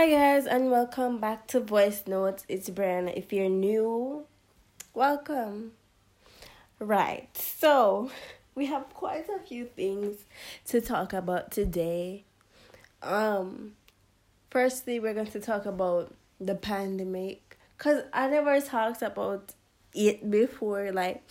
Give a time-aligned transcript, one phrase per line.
[0.00, 2.46] Hi guys and welcome back to Voice Notes.
[2.48, 3.14] It's Brianna.
[3.14, 4.24] If you're new,
[4.94, 5.72] welcome.
[6.78, 7.28] Right.
[7.36, 8.10] So,
[8.54, 10.24] we have quite a few things
[10.68, 12.24] to talk about today.
[13.02, 13.72] Um
[14.48, 19.52] firstly, we're going to talk about the pandemic cuz I never talked about
[19.92, 21.22] it before like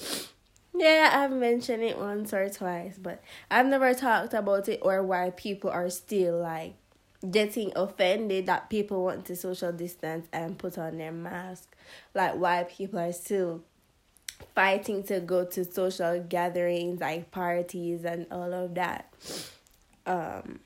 [0.75, 5.31] yeah, I've mentioned it once or twice, but I've never talked about it or why
[5.31, 6.75] people are still like
[7.29, 11.75] getting offended that people want to social distance and put on their mask.
[12.13, 13.63] Like why people are still
[14.55, 19.13] fighting to go to social gatherings like parties and all of that.
[20.05, 20.59] Um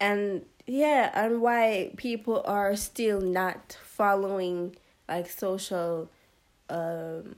[0.00, 4.74] and yeah, and why people are still not following
[5.08, 6.10] like social
[6.68, 7.36] um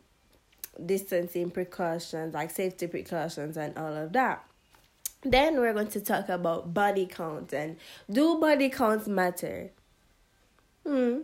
[0.84, 4.45] distancing precautions, like safety precautions and all of that.
[5.22, 7.76] Then we're going to talk about body count and
[8.10, 9.70] do body counts matter?
[10.86, 11.20] Hmm.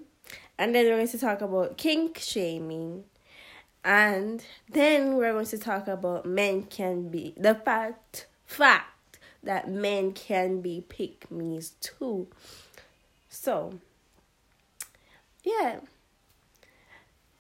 [0.59, 3.05] And then we're going to talk about kink shaming.
[3.84, 10.12] And then we're going to talk about men can be the fact fact that men
[10.12, 12.29] can be pick me's too.
[13.29, 13.79] So
[15.43, 15.81] yeah.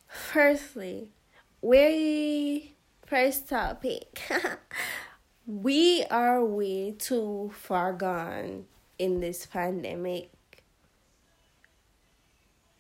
[0.08, 1.08] Firstly,
[1.60, 2.74] we
[3.06, 4.20] first topic.
[5.46, 8.66] we are way too far gone
[8.98, 10.30] in this pandemic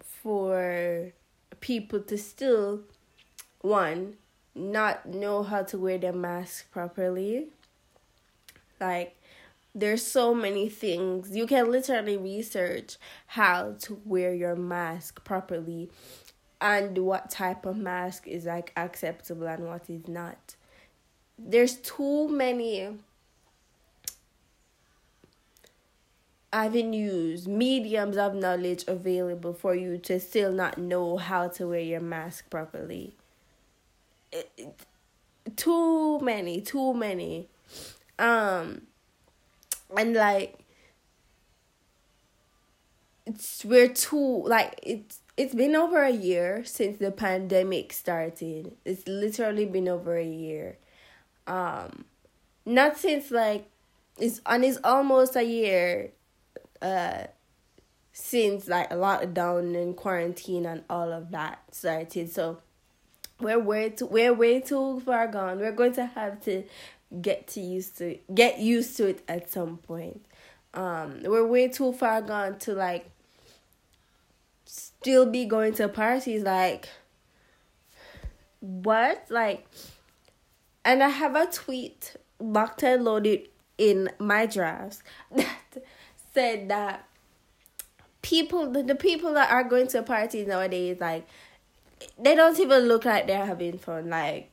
[0.00, 1.12] for
[1.60, 2.80] people to still
[3.60, 4.14] one
[4.54, 7.48] not know how to wear their mask properly.
[8.80, 9.16] Like
[9.74, 11.34] there's so many things.
[11.34, 12.96] You can literally research
[13.26, 15.90] how to wear your mask properly
[16.60, 20.54] and what type of mask is like acceptable and what is not
[21.38, 22.88] there's too many
[26.52, 32.00] avenues, mediums of knowledge available for you to still not know how to wear your
[32.00, 33.14] mask properly.
[34.30, 34.74] It, it,
[35.56, 37.48] too many, too many.
[38.18, 38.82] Um
[39.96, 40.58] and like
[43.26, 48.76] it's we're too like it's it's been over a year since the pandemic started.
[48.84, 50.76] It's literally been over a year
[51.46, 52.04] um
[52.64, 53.68] not since like
[54.18, 56.10] it's and it's almost a year
[56.80, 57.24] uh
[58.12, 62.30] since like a lockdown and quarantine and all of that started.
[62.30, 62.58] So
[63.40, 65.58] we're way too we're way too far gone.
[65.58, 66.64] We're going to have to
[67.20, 70.24] get to used to get used to it at some point.
[70.74, 73.10] Um we're way too far gone to like
[74.64, 76.42] still be going to parties.
[76.42, 76.88] Like
[78.60, 79.24] what?
[79.30, 79.66] Like
[80.84, 83.48] and I have a tweet locked and loaded
[83.78, 85.56] in my drafts that
[86.34, 87.06] said that
[88.20, 91.26] people the, people that are going to parties nowadays like
[92.18, 94.10] they don't even look like they're having fun.
[94.10, 94.50] Like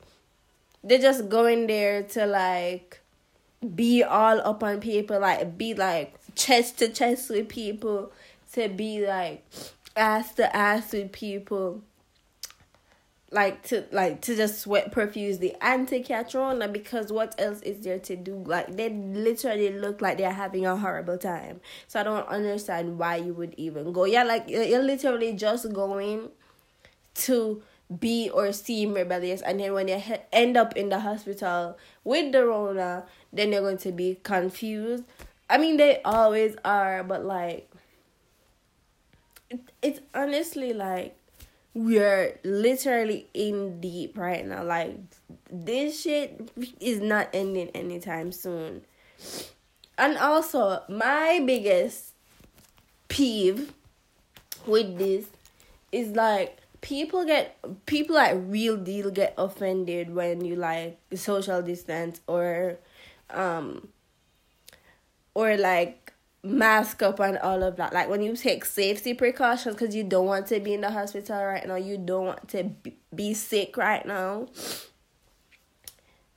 [0.82, 3.00] they're just going there to like
[3.74, 8.10] be all up on people like be like chest to chest with people
[8.52, 9.44] to be like
[9.96, 11.82] ass to ass with people
[13.32, 17.98] like to like to just sweat perfuse the anti-cat rona because what else is there
[18.00, 18.42] to do?
[18.44, 21.60] Like they literally look like they're having a horrible time.
[21.86, 24.04] So i don't understand why you would even go.
[24.04, 26.30] Yeah like you're literally just going
[27.14, 27.62] to
[27.98, 32.30] be or seem rebellious and then when you he- end up in the hospital with
[32.32, 35.04] the rona then you're going to be confused.
[35.48, 37.70] I mean they always are but like
[39.48, 41.16] it, it's honestly like
[41.74, 44.64] we're literally in deep right now.
[44.64, 44.96] Like
[45.50, 46.50] this shit
[46.80, 48.82] is not ending anytime soon.
[49.98, 52.14] And also, my biggest
[53.08, 53.72] peeve
[54.66, 55.26] with this
[55.92, 62.20] is like people get people like real deal get offended when you like social distance
[62.26, 62.78] or
[63.30, 63.88] um
[65.34, 65.99] or like
[66.42, 67.92] mask up and all of that.
[67.92, 71.44] Like when you take safety precautions because you don't want to be in the hospital
[71.44, 72.70] right now, you don't want to
[73.14, 74.48] be sick right now.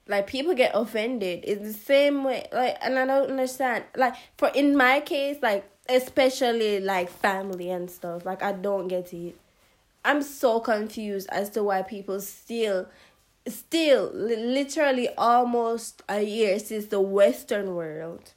[0.07, 1.45] Like people get offended.
[1.45, 2.47] It's the same way.
[2.51, 3.85] Like, and I don't understand.
[3.95, 8.25] Like for in my case, like especially like family and stuff.
[8.25, 9.37] Like I don't get it.
[10.05, 12.87] I'm so confused as to why people still
[13.47, 18.33] still literally almost a year since the western world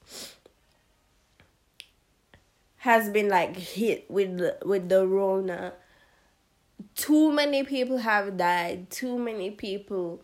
[2.86, 5.72] has been like hit with with the Rona.
[6.94, 8.90] Too many people have died.
[8.90, 10.22] Too many people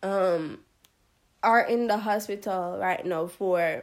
[0.00, 0.60] um
[1.42, 3.82] are in the hospital right now for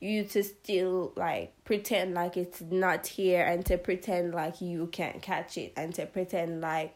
[0.00, 5.22] you to still like pretend like it's not here and to pretend like you can't
[5.22, 6.94] catch it and to pretend like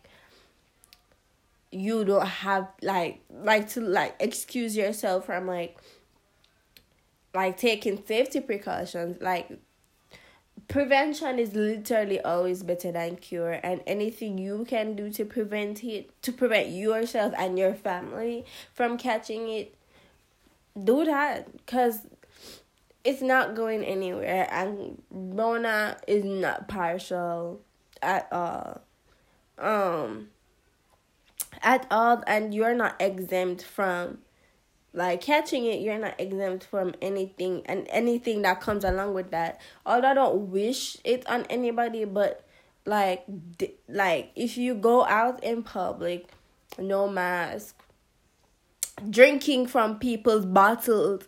[1.73, 5.79] you don't have like like to like excuse yourself from like
[7.35, 9.49] like taking safety precautions like
[10.69, 16.11] prevention is literally always better than cure and anything you can do to prevent it
[16.23, 19.75] to prevent yourself and your family from catching it
[20.83, 22.07] do that because
[23.05, 27.61] it's not going anywhere and Rona is not partial
[28.03, 28.81] at all.
[29.59, 30.29] Um
[31.63, 34.19] at all and you're not exempt from
[34.95, 39.61] like catching it you're not exempt from anything and anything that comes along with that.
[39.85, 42.45] Although i don't wish it on anybody but
[42.87, 43.25] like
[43.89, 46.29] like if you go out in public
[46.79, 47.77] no mask
[49.11, 51.25] drinking from people's bottles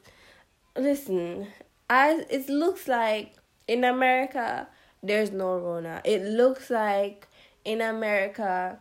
[0.77, 1.47] listen
[1.89, 3.35] as it looks like
[3.67, 4.69] in america
[5.03, 6.01] there's no rona.
[6.05, 7.29] It looks like
[7.65, 8.79] in america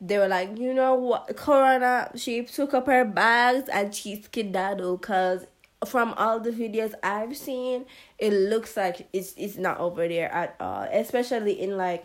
[0.00, 5.00] they were like, you know what, Corona, she took up her bags and she skedaddled
[5.00, 5.44] because
[5.86, 7.86] from all the videos I've seen,
[8.18, 10.82] it looks like it's it's not over there at all.
[10.92, 12.04] Especially in like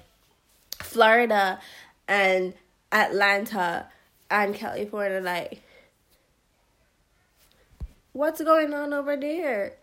[0.79, 1.59] Florida
[2.07, 2.53] and
[2.91, 3.87] Atlanta
[4.29, 5.61] and California, like
[8.13, 9.73] what's going on over there?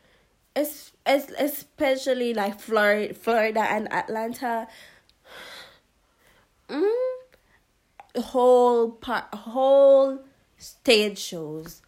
[0.57, 4.67] It's, it's especially like Florida, Florida and Atlanta.
[6.69, 7.10] Mm,
[8.17, 10.19] whole part whole
[10.59, 11.83] stage shows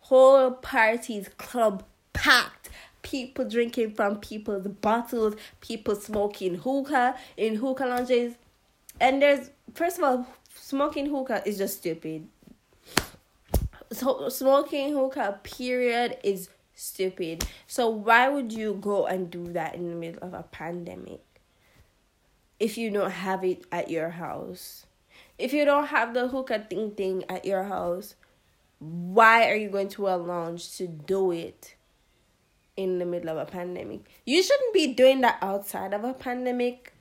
[0.00, 2.68] whole parties club packed
[3.02, 8.34] people drinking from people's bottles people smoking hookah in hookah lounges.
[9.00, 12.28] And there's first of all smoking hookah is just stupid.
[13.90, 17.44] So smoking hookah period is stupid.
[17.66, 21.20] So why would you go and do that in the middle of a pandemic
[22.58, 24.86] if you don't have it at your house
[25.38, 28.14] if you don't have the hookah thing thing at your house,
[28.78, 31.74] why are you going to a lounge to do it
[32.76, 34.00] in the middle of a pandemic?
[34.24, 36.92] You shouldn't be doing that outside of a pandemic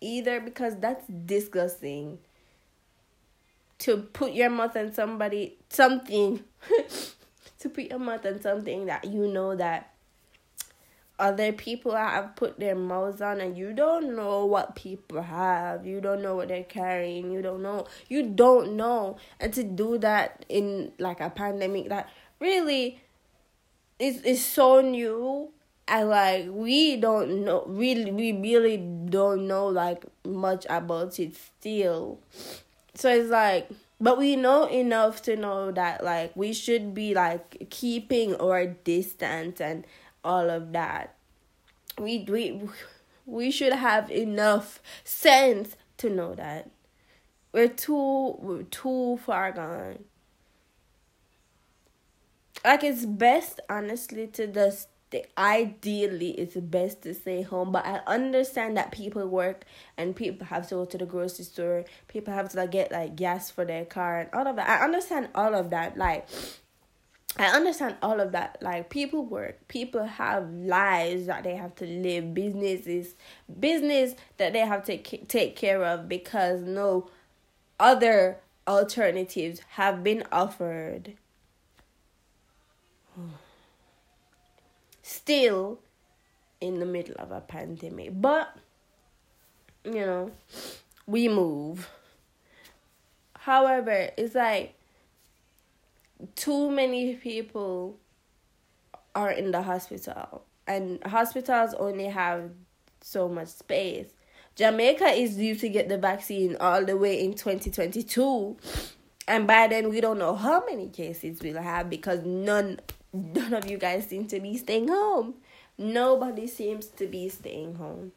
[0.00, 2.18] either because that's disgusting.
[3.80, 6.44] To put your mouth on somebody something
[7.58, 9.91] to put your mouth on something that you know that
[11.18, 15.86] other people have put their mouths on and you don't know what people have.
[15.86, 17.30] You don't know what they're carrying.
[17.30, 17.86] You don't know.
[18.08, 19.16] You don't know.
[19.38, 22.08] And to do that in like a pandemic that
[22.40, 23.00] really
[23.98, 25.50] is is so new
[25.86, 32.18] and like we don't know really we really don't know like much about it still.
[32.94, 33.70] So it's like
[34.00, 39.60] but we know enough to know that like we should be like keeping our distance
[39.60, 39.86] and
[40.24, 41.14] all of that.
[41.98, 42.60] We we
[43.26, 46.70] we should have enough sense to know that.
[47.52, 50.04] We're too we're too far gone.
[52.64, 54.88] Like it's best honestly to just
[55.36, 57.72] ideally it's best to stay home.
[57.72, 59.64] But i understand that people work
[59.96, 61.84] and people have to go to the grocery store.
[62.08, 64.68] People have to like get like gas for their car and all of that.
[64.68, 65.96] I understand all of that.
[65.96, 66.28] Like
[67.38, 68.58] I understand all of that.
[68.60, 73.14] Like people work, people have lives that they have to live, businesses,
[73.58, 77.08] business that they have to take care of because no
[77.80, 81.14] other alternatives have been offered.
[85.02, 85.78] Still
[86.60, 88.56] in the middle of a pandemic, but
[89.84, 90.30] you know,
[91.06, 91.88] we move.
[93.36, 94.74] However, it's like
[96.34, 97.98] too many people
[99.14, 102.50] are in the hospital and hospitals only have
[103.00, 104.08] so much space.
[104.54, 108.56] Jamaica is due to get the vaccine all the way in 2022
[109.28, 112.80] and by then we don't know how many cases we'll have because none
[113.12, 115.34] none of you guys seem to be staying home.
[115.78, 118.12] Nobody seems to be staying home.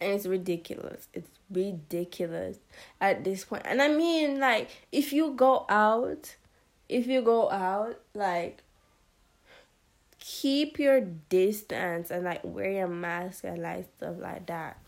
[0.00, 1.08] And it's ridiculous.
[1.12, 2.58] It's ridiculous
[3.00, 3.62] at this point.
[3.64, 6.36] And I mean, like, if you go out,
[6.88, 8.62] if you go out, like,
[10.20, 14.78] keep your distance and, like, wear your mask and, like, stuff like that.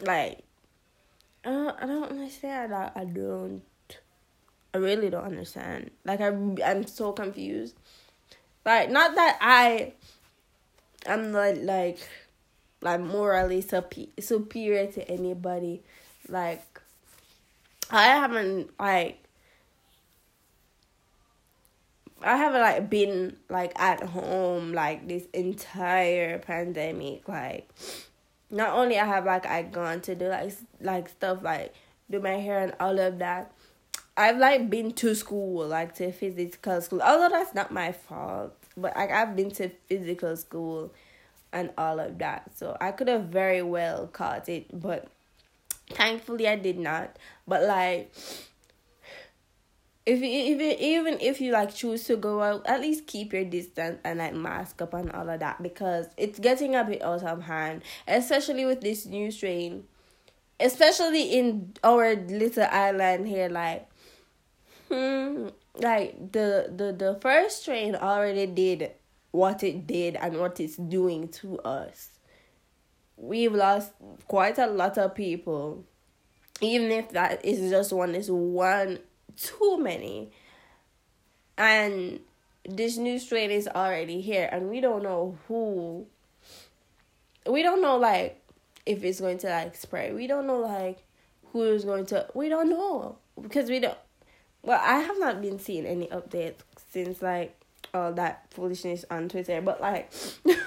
[0.00, 0.44] Like,
[1.44, 2.74] uh, I don't understand.
[2.74, 3.62] I, I don't.
[4.72, 5.90] I really don't understand.
[6.04, 6.28] Like, I,
[6.64, 7.74] I'm so confused.
[8.64, 9.92] Like, not that I.
[11.06, 11.98] I'm not, like like
[12.82, 15.82] morally supe- superior to anybody.
[16.28, 16.80] Like
[17.90, 19.24] I haven't like
[22.22, 27.28] I haven't like been like at home like this entire pandemic.
[27.28, 27.68] Like,
[28.50, 31.74] not only I have like I gone to do like like stuff like
[32.10, 33.52] do my hair and all of that.
[34.16, 37.00] I've like been to school, like to physical school.
[37.02, 40.92] Although that's not my fault, but like I've been to physical school
[41.52, 42.50] and all of that.
[42.56, 45.08] So I could have very well caught it, but
[45.90, 47.16] thankfully I did not.
[47.46, 48.12] But like
[50.08, 53.98] if even even if you like choose to go out, at least keep your distance
[54.04, 57.42] and like mask up and all of that because it's getting a bit out of
[57.42, 59.84] hand, especially with this new strain,
[60.58, 63.50] especially in our little island here.
[63.50, 63.86] Like,
[64.88, 68.92] hmm, like the the the first strain already did
[69.38, 72.10] what it did and what it's doing to us.
[73.16, 73.92] We've lost
[74.26, 75.84] quite a lot of people
[76.60, 78.98] even if that is just one is one
[79.36, 80.30] too many.
[81.56, 82.20] And
[82.68, 86.06] this new strain is already here, and we don't know who.
[87.46, 88.42] We don't know, like,
[88.86, 90.14] if it's going to, like, spread.
[90.14, 91.02] We don't know, like,
[91.52, 92.28] who is going to.
[92.34, 93.18] We don't know.
[93.40, 93.98] Because we don't.
[94.62, 97.57] Well, I have not been seeing any updates since, like,
[97.94, 100.12] all that foolishness on Twitter, but, like.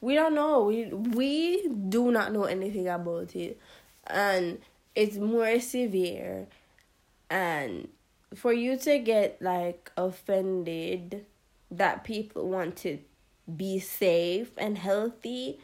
[0.00, 0.64] we don't know.
[0.64, 3.60] We we do not know anything about it,
[4.06, 4.58] and
[4.94, 6.46] it's more severe.
[7.28, 7.88] And
[8.34, 11.26] for you to get like offended
[11.70, 12.98] that people want to
[13.56, 15.58] be safe and healthy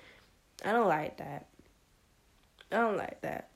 [0.64, 1.47] i don't like that.
[2.73, 3.50] I don't like that.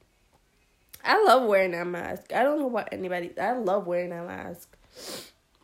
[1.04, 2.32] I love wearing a mask.
[2.32, 3.32] I don't know what anybody.
[3.40, 4.76] I love wearing a mask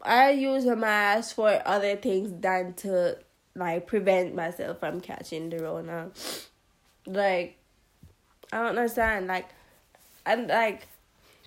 [0.07, 3.17] i use a mask for other things than to
[3.55, 6.11] like prevent myself from catching the rona
[7.07, 7.57] like
[8.53, 9.49] i don't understand like
[10.27, 10.89] and like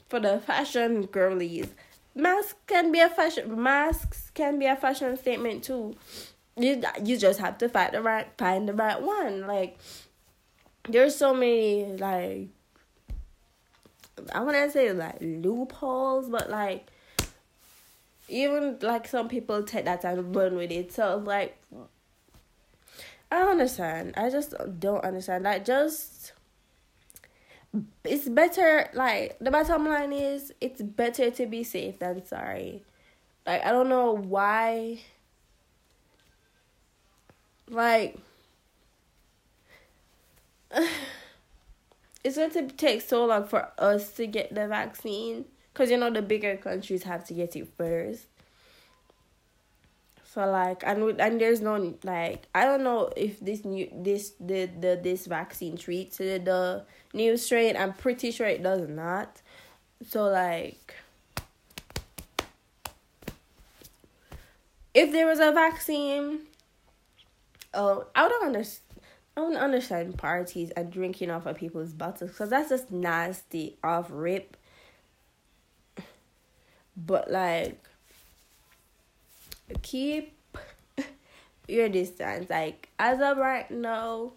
[0.10, 1.68] for the fashion girlies.
[2.16, 5.96] Masks can be a fashion masks can be a fashion statement too.
[6.58, 9.46] You you just have to find the right find the right one.
[9.46, 9.78] Like
[10.90, 12.48] there's so many like
[14.34, 16.88] I wanna say like loopholes, but like
[18.30, 20.92] even like some people take that and run with it.
[20.92, 21.58] So like
[23.32, 24.14] I understand.
[24.18, 25.44] I just don't understand.
[25.44, 26.34] Like just
[28.04, 32.84] it's better like the bottom line is it's better to be safe than sorry
[33.46, 35.00] like i don't know why
[37.70, 38.18] like
[42.24, 45.46] it's going to take so long for us to get the vaccine
[45.80, 48.28] because you know the bigger countries have to get it first
[50.26, 54.66] so like and and there's no like I don't know if this new this the
[54.66, 56.84] the this vaccine treats the
[57.14, 57.76] new strain.
[57.76, 59.42] I'm pretty sure it does not.
[60.06, 60.94] So like
[64.94, 66.42] if there was a vaccine,
[67.74, 68.86] oh I don't understand.
[69.36, 74.08] I don't understand parties and drinking off of people's bottles because that's just nasty off
[74.12, 74.58] rip.
[77.06, 77.84] But like
[79.82, 80.38] keep
[81.68, 82.50] your distance.
[82.50, 84.34] Like as of right now,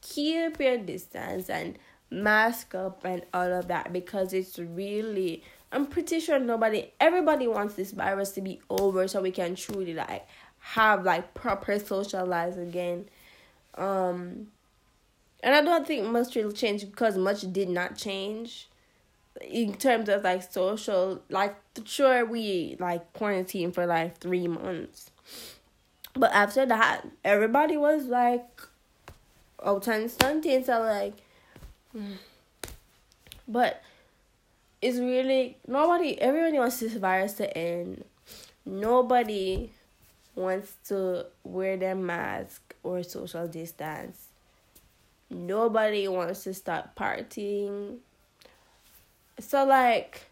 [0.00, 1.78] keep your distance and
[2.10, 7.74] mask up and all of that because it's really I'm pretty sure nobody everybody wants
[7.74, 10.26] this virus to be over so we can truly like
[10.58, 13.08] have like proper social lives again.
[13.76, 14.48] Um
[15.42, 18.69] and I don't think much will change because much did not change
[19.40, 25.10] in terms of like social like sure we like quarantined for like three months.
[26.14, 28.62] But after that everybody was like
[29.60, 31.14] oh, out and stunting so like
[33.48, 33.82] but
[34.82, 38.04] it's really nobody everybody wants this virus to end.
[38.66, 39.70] Nobody
[40.34, 44.26] wants to wear their mask or social distance.
[45.28, 47.98] Nobody wants to stop partying
[49.40, 50.30] so like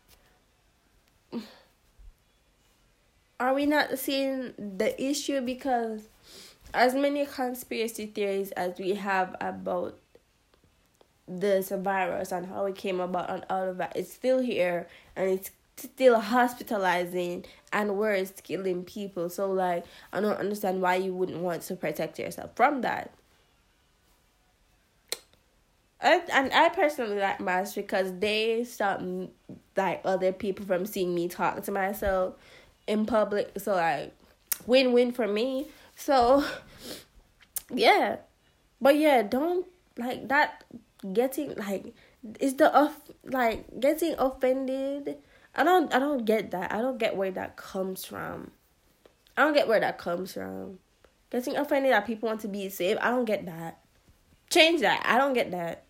[3.40, 5.40] are we not seeing the issue?
[5.40, 6.08] Because
[6.74, 9.98] as many conspiracy theories as we have about
[11.26, 15.28] this virus and how it came about and all of that it's still here and
[15.28, 19.28] it's still hospitalizing and worse killing people.
[19.28, 23.12] So like i don't understand why you wouldn't want to protect yourself from that
[26.00, 29.00] I, and I personally like masks because they stop
[29.76, 32.34] like other people from seeing me talk to myself
[32.86, 33.52] in public.
[33.58, 34.14] So like
[34.66, 35.66] win win for me.
[35.96, 36.44] So
[37.70, 38.16] yeah.
[38.80, 40.64] But yeah, don't like that
[41.12, 41.94] getting like
[42.38, 45.16] is the off like getting offended
[45.58, 46.72] I don't I don't get that.
[46.72, 48.52] I don't get where that comes from.
[49.36, 50.78] I don't get where that comes from.
[51.30, 52.96] Getting offended that people want to be safe.
[53.00, 53.80] I don't get that.
[54.50, 55.02] Change that.
[55.04, 55.84] I don't get that.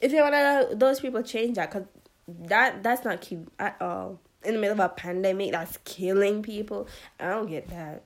[0.00, 1.84] If you want to those people change that, cause
[2.28, 4.20] that that's not cute at all.
[4.44, 6.86] In the middle of a pandemic that's killing people,
[7.18, 8.04] I don't get that.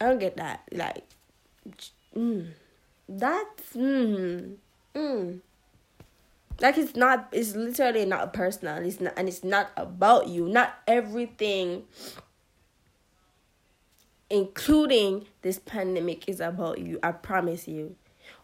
[0.00, 0.62] I don't get that.
[0.72, 1.04] Like,
[2.16, 2.48] mm,
[3.08, 4.56] that's mm,
[4.94, 5.40] mm.
[6.60, 7.28] Like it's not.
[7.32, 8.76] It's literally not personal.
[8.76, 10.48] It's not, and it's not about you.
[10.48, 11.84] Not everything
[14.30, 16.98] including this pandemic, is about you.
[17.02, 17.96] I promise you.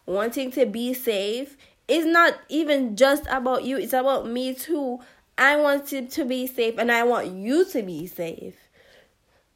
[0.05, 4.99] Wanting to be safe is not even just about you, it's about me too.
[5.37, 8.55] I want to, to be safe and I want you to be safe.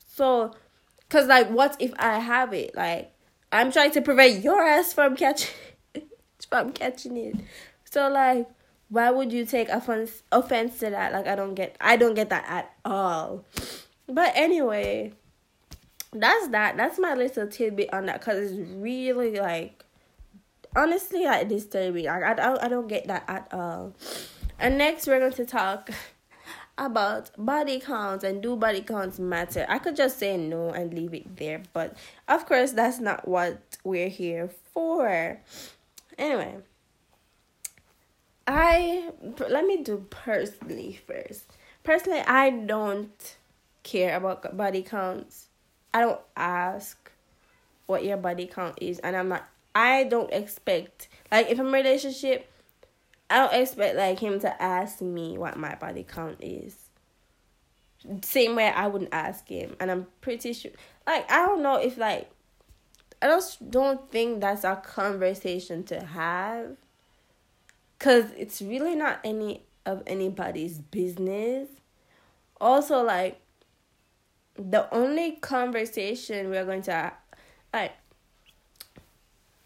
[0.05, 0.53] So,
[0.99, 2.75] because, like, what if I have it?
[2.75, 3.11] Like,
[3.51, 5.53] I'm trying to prevent your ass from catching
[6.49, 7.35] from catching it.
[7.83, 8.47] So like
[8.89, 11.13] why would you take offense offense to that?
[11.13, 13.45] Like I don't get I don't get that at all.
[14.07, 15.13] But anyway,
[16.13, 16.77] that's that.
[16.77, 19.83] That's my little tidbit on that because it's really like,
[20.75, 22.05] honestly, like disturbing.
[22.05, 23.93] Like I, I, I don't get that at all.
[24.63, 25.89] And next, we're going to talk
[26.77, 29.65] about body counts and do body counts matter.
[29.67, 33.59] I could just say no and leave it there, but of course, that's not what
[33.83, 35.39] we're here for.
[36.15, 36.57] Anyway,
[38.45, 39.09] I
[39.49, 41.45] let me do personally first.
[41.83, 43.35] Personally, I don't
[43.81, 45.47] care about body counts
[45.93, 47.11] I don't ask
[47.85, 49.47] what your body count is, and I'm not.
[49.73, 52.49] I don't expect like if I'm in a relationship,
[53.29, 56.75] I don't expect like him to ask me what my body count is.
[58.23, 60.71] Same way I wouldn't ask him, and I'm pretty sure.
[61.05, 62.29] Like I don't know if like
[63.21, 66.77] I just don't think that's a conversation to have.
[67.99, 71.69] Cause it's really not any of anybody's business.
[72.59, 73.40] Also, like
[74.69, 77.11] the only conversation we're going to
[77.73, 77.93] like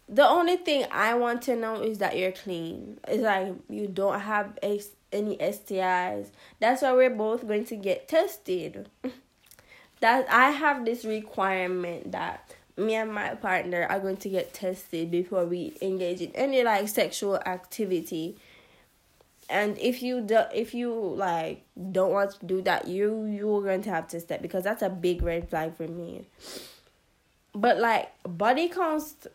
[0.08, 3.00] the only thing I want to know is that you're clean.
[3.08, 6.28] It's like you don't have any STIs.
[6.60, 8.88] That's why we're both going to get tested.
[10.00, 15.10] that I have this requirement that me and my partner are going to get tested
[15.10, 18.36] before we engage in any like sexual activity
[19.48, 23.82] and if you do, if you like don't want to do that you you're going
[23.82, 26.26] to have to step because that's a big red flag for me.
[27.54, 29.26] But like body count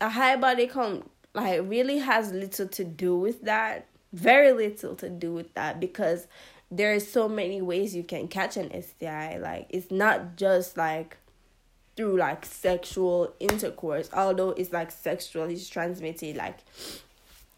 [0.00, 3.86] a high body count like really has little to do with that.
[4.12, 6.26] Very little to do with that because
[6.70, 11.16] there's so many ways you can catch an STI like it's not just like
[11.96, 16.58] through like sexual intercourse although it's like sexually transmitted like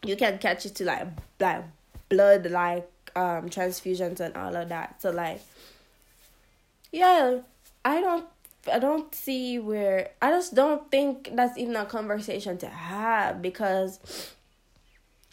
[0.05, 1.09] you can catch it to like
[1.41, 1.65] like
[2.11, 5.01] blood like um transfusions and all of that.
[5.01, 5.41] So like
[6.93, 7.39] yeah,
[7.85, 8.27] I don't
[8.71, 14.35] I don't see where I just don't think that's even a conversation to have because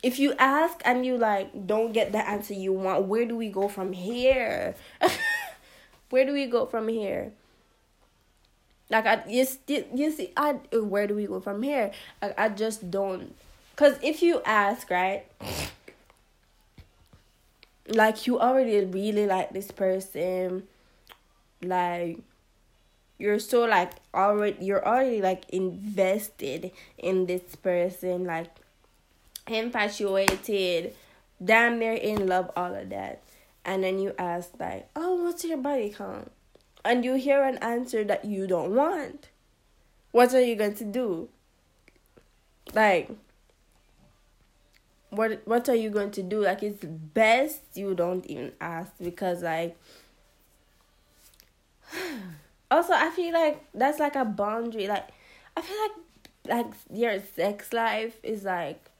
[0.01, 3.49] if you ask and you like don't get the answer you want, where do we
[3.49, 4.75] go from here?
[6.09, 7.33] where do we go from here?
[8.89, 9.45] Like I you,
[9.93, 11.91] you see I where do we go from here?
[12.21, 13.35] Like I just don't
[13.75, 15.25] cuz if you ask, right?
[17.87, 20.63] Like you already really like this person.
[21.61, 22.19] Like
[23.17, 28.51] you're so like already you're already like invested in this person like
[29.47, 30.93] infatuated
[31.43, 33.23] damn near in love all of that.
[33.65, 36.31] And then you ask like oh what's your body count?
[36.85, 39.29] And you hear an answer that you don't want.
[40.11, 41.29] What are you going to do?
[42.73, 43.09] Like
[45.17, 46.41] what what are you going to do?
[46.43, 49.77] Like it's best you don't even ask because like
[52.71, 54.87] also i feel like that's like a boundary.
[54.87, 55.09] Like
[55.55, 55.91] i feel like
[56.47, 58.91] like your sex life is like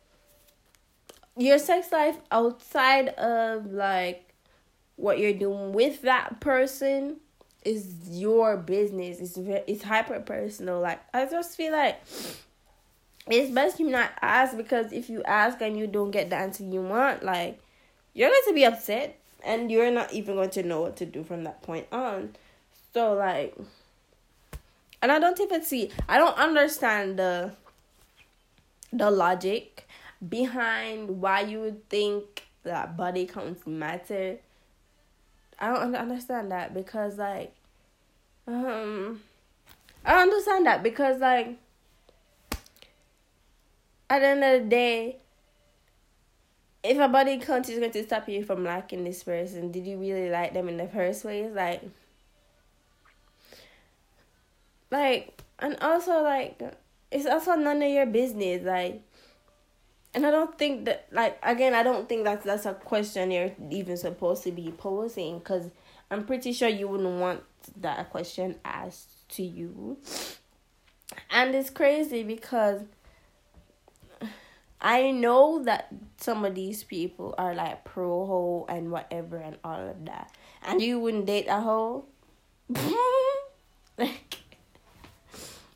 [1.38, 4.34] your sex life outside of like
[4.96, 7.18] what you're doing with that person
[7.64, 9.20] is your business.
[9.20, 12.02] It's it's hyper personal like i just feel like
[13.30, 16.64] it's best you not ask because if you ask and you don't get the answer
[16.64, 17.60] you want, like
[18.14, 21.24] you're going to be upset and you're not even going to know what to do
[21.24, 22.36] from that point on.
[22.94, 23.56] So like
[25.02, 27.54] and I don't even see I don't understand the
[28.92, 29.88] the logic
[30.28, 34.38] behind why you would think that body counts matter.
[35.60, 37.54] I don't understand that because like
[38.48, 39.22] um
[40.06, 41.58] I understand that because like
[44.10, 45.18] at the end of the day,
[46.84, 49.98] if a body count is going to stop you from liking this person, did you
[49.98, 51.52] really like them in the first place?
[51.54, 51.84] Like,
[54.90, 56.62] like, and also like,
[57.12, 58.64] it's also none of your business.
[58.64, 59.02] Like,
[60.14, 63.52] and I don't think that, like, again, I don't think that that's a question you're
[63.70, 65.70] even supposed to be posing because
[66.10, 67.44] I'm pretty sure you wouldn't want
[67.82, 69.98] that question asked to you.
[71.30, 72.82] And it's crazy because
[74.80, 75.88] I know that
[76.18, 80.32] some of these people are like pro hoe and whatever and all of that.
[80.64, 82.06] And you wouldn't date a hoe?
[82.70, 84.38] like,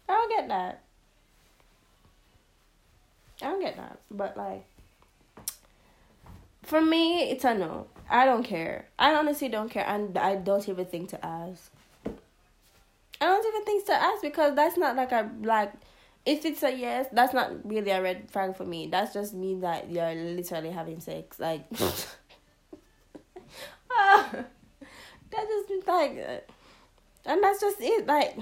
[0.07, 0.83] I don't get that.
[3.41, 3.99] I don't get that.
[4.11, 4.65] But like,
[6.63, 7.87] for me, it's a no.
[8.09, 8.87] I don't care.
[8.99, 11.71] I honestly don't care, and I don't even think to ask.
[12.05, 15.73] I don't even think to ask because that's not like a like
[16.25, 18.88] if it's a yes, that's not really a red flag for me.
[18.88, 21.39] That's just me that you're literally having sex.
[21.39, 21.65] Like,
[23.91, 24.29] ah,
[25.31, 26.47] that just like,
[27.25, 28.05] and that's just it.
[28.07, 28.38] Like,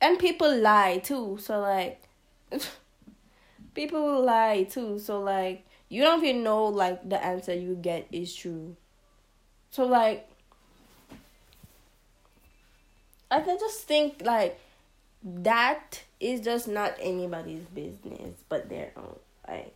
[0.00, 1.38] and people lie too.
[1.40, 2.02] So like,
[3.74, 4.98] people lie too.
[4.98, 8.76] So like, you don't even know like the answer you get is true.
[9.70, 10.28] So like
[13.30, 14.58] I can just think like
[15.22, 19.16] that is just not anybody's business but their own.
[19.48, 19.74] Like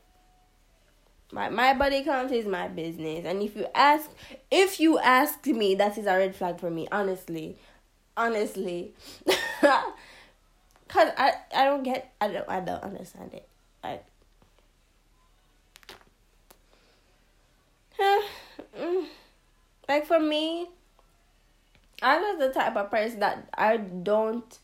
[1.33, 4.11] my my body count is my business, and if you ask,
[4.51, 6.89] if you ask me, that is a red flag for me.
[6.91, 7.57] Honestly,
[8.17, 8.93] honestly,
[9.61, 13.49] cause I I don't get I don't I don't understand it.
[13.85, 14.05] Like
[20.07, 20.69] for me,
[22.03, 24.59] I was the type of person that I don't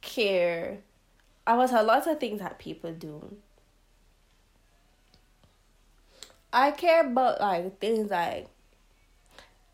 [0.00, 0.78] care
[1.46, 3.36] about a lot of things that people do.
[6.52, 8.48] I care about like things like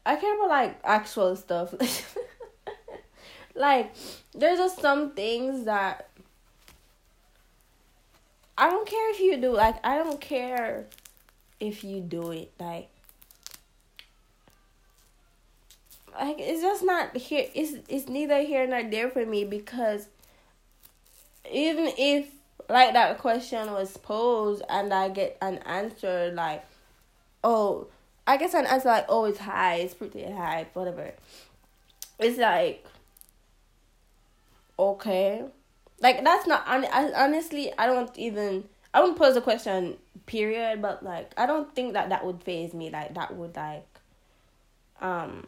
[0.05, 1.75] I care about like actual stuff.
[3.55, 3.95] like
[4.35, 6.09] there's just some things that
[8.59, 10.87] I don't care if you do like I don't care
[11.61, 12.89] if you do it like
[16.21, 20.09] like it's just not here it's it's neither here nor there for me because
[21.51, 22.29] even if
[22.69, 26.65] like that question was posed and I get an answer like
[27.45, 27.87] oh
[28.27, 31.13] I guess an answer like oh it's high, it's pretty high, whatever.
[32.19, 32.85] It's like
[34.79, 35.45] okay.
[36.01, 41.33] Like that's not honestly I don't even I wouldn't pose a question period but like
[41.37, 43.87] I don't think that that would faze me like that would like
[45.01, 45.47] um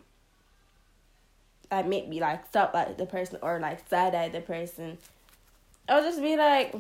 [1.70, 4.98] like make me like stop at the person or like side eye the person.
[5.88, 6.74] I'll just be like,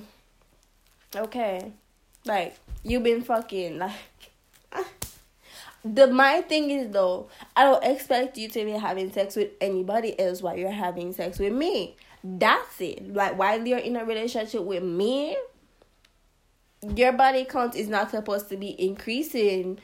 [1.14, 1.72] okay,
[2.24, 3.78] like you been fucking
[4.72, 4.84] like.
[5.84, 10.18] the my thing is though, I don't expect you to be having sex with anybody
[10.18, 11.96] else while you're having sex with me.
[12.22, 13.14] That's it.
[13.14, 15.36] Like while you're in a relationship with me,
[16.94, 19.78] your body count is not supposed to be increasing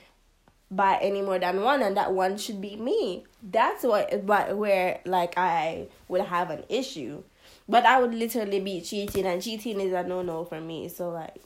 [0.71, 5.01] by any more than one and that one should be me that's what but where
[5.05, 7.23] like i would have an issue.
[7.69, 10.89] But i would literally be cheating and cheating is a no-no for me.
[10.89, 11.37] So like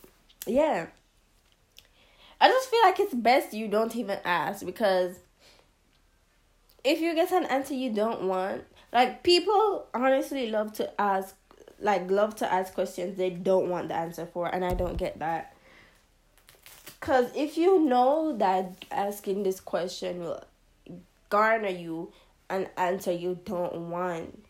[0.47, 0.87] yeah.
[2.41, 5.17] I just feel like it's best you don't even ask because
[6.85, 11.35] if you get an answer you don't want like people honestly love to ask
[11.81, 15.19] like love to ask questions they don't want the answer for and i don't get
[15.19, 15.55] that.
[17.01, 20.45] Because if you know that asking this question will
[21.29, 22.13] garner you
[22.51, 24.45] an answer you don't want,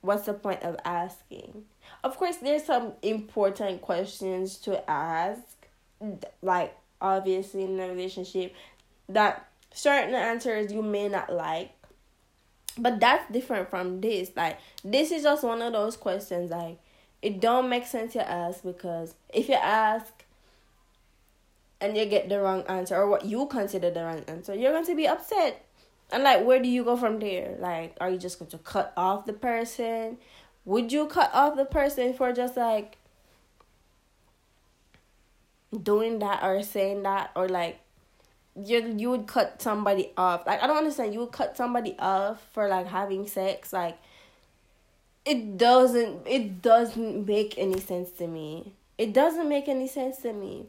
[0.00, 1.64] what's the point of asking?
[2.04, 5.40] Of course, there's some important questions to ask,
[6.42, 8.54] like obviously in a relationship,
[9.08, 11.72] that certain answers you may not like.
[12.78, 14.30] But that's different from this.
[14.36, 16.78] Like this is just one of those questions like
[17.20, 20.24] it don't make sense to ask because if you ask
[21.80, 24.86] and you get the wrong answer or what you consider the wrong answer, you're going
[24.86, 25.64] to be upset.
[26.12, 27.56] And like, where do you go from there?
[27.58, 30.18] Like, are you just going to cut off the person?
[30.64, 32.98] Would you cut off the person for just like
[35.82, 37.80] doing that or saying that or like
[38.56, 40.46] you you would cut somebody off?
[40.46, 41.14] Like, I don't understand.
[41.14, 43.98] You would cut somebody off for like having sex, like.
[45.26, 48.72] It doesn't it doesn't make any sense to me.
[48.96, 50.66] It doesn't make any sense to me.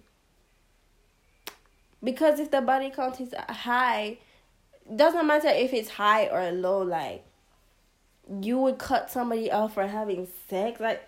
[2.04, 4.18] Because if the body count is high,
[4.96, 7.24] doesn't matter if it's high or low, like
[8.42, 10.80] you would cut somebody off for having sex.
[10.80, 11.08] Like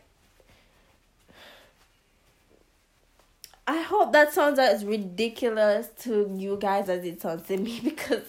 [3.66, 8.24] I hope that sounds as ridiculous to you guys as it sounds to me because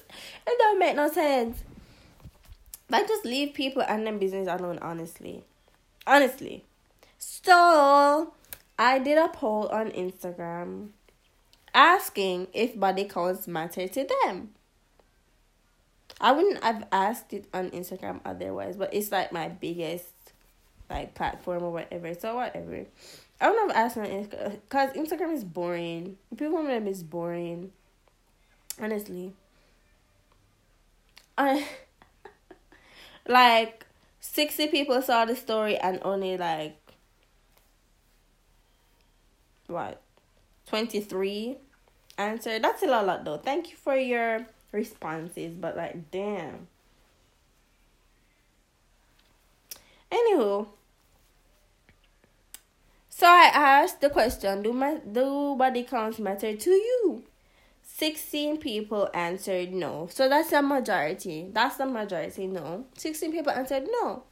[0.46, 1.62] it don't make no sense.
[2.88, 5.42] But just leave people and their business alone, honestly.
[6.06, 6.64] Honestly.
[7.18, 8.34] So,
[8.78, 10.90] I did a poll on Instagram
[11.72, 14.50] asking if body counts matter to them.
[16.24, 20.08] I wouldn't have asked it on Instagram otherwise, but it's like my biggest
[20.88, 22.14] like platform or whatever.
[22.14, 22.86] So whatever.
[23.42, 24.60] I know if asking on Instagram.
[24.62, 26.16] because Instagram is boring.
[26.34, 27.72] People on them is boring.
[28.80, 29.34] Honestly.
[31.36, 31.66] I
[33.28, 33.84] like
[34.18, 36.78] sixty people saw the story and only like
[39.66, 40.00] what
[40.68, 41.58] 23
[42.16, 42.62] answered.
[42.62, 43.36] That's a lot though.
[43.36, 46.68] Thank you for your responses, but like damn.
[50.10, 50.68] Anywho,
[53.08, 57.24] so I asked the question, do my do body counts matter to you?
[57.82, 60.08] 16 people answered no.
[60.10, 61.48] So that's the majority.
[61.52, 62.86] That's the majority, no.
[62.98, 64.24] 16 people answered no.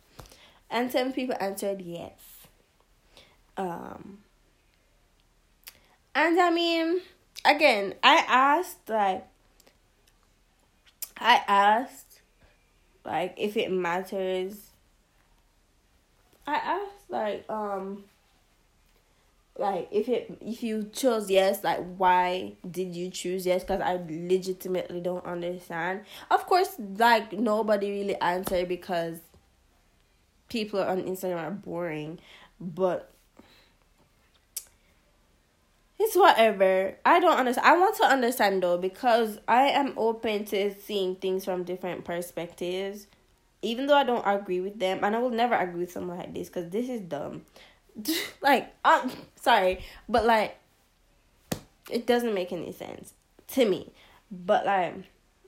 [0.69, 2.19] And 10 people answered yes.
[3.57, 4.19] Um
[6.15, 7.01] and I mean,
[7.45, 9.27] again, I asked like
[11.23, 12.21] I asked
[13.05, 14.71] like if it matters.
[16.47, 18.05] I asked like um
[19.59, 24.01] like if it if you chose yes like why did you choose yes because i
[24.09, 29.19] legitimately don't understand of course like nobody really answered because
[30.49, 32.19] people on instagram are boring
[32.59, 33.12] but
[36.03, 36.97] it's whatever.
[37.05, 37.67] I don't understand.
[37.67, 43.07] I want to understand though because I am open to seeing things from different perspectives,
[43.62, 46.35] even though I don't agree with them, and I will never agree with someone like
[46.35, 47.43] this because this is dumb.
[48.43, 50.59] like, I'm sorry, but like,
[51.88, 53.15] it doesn't make any sense
[53.49, 53.93] to me.
[54.29, 54.95] But like,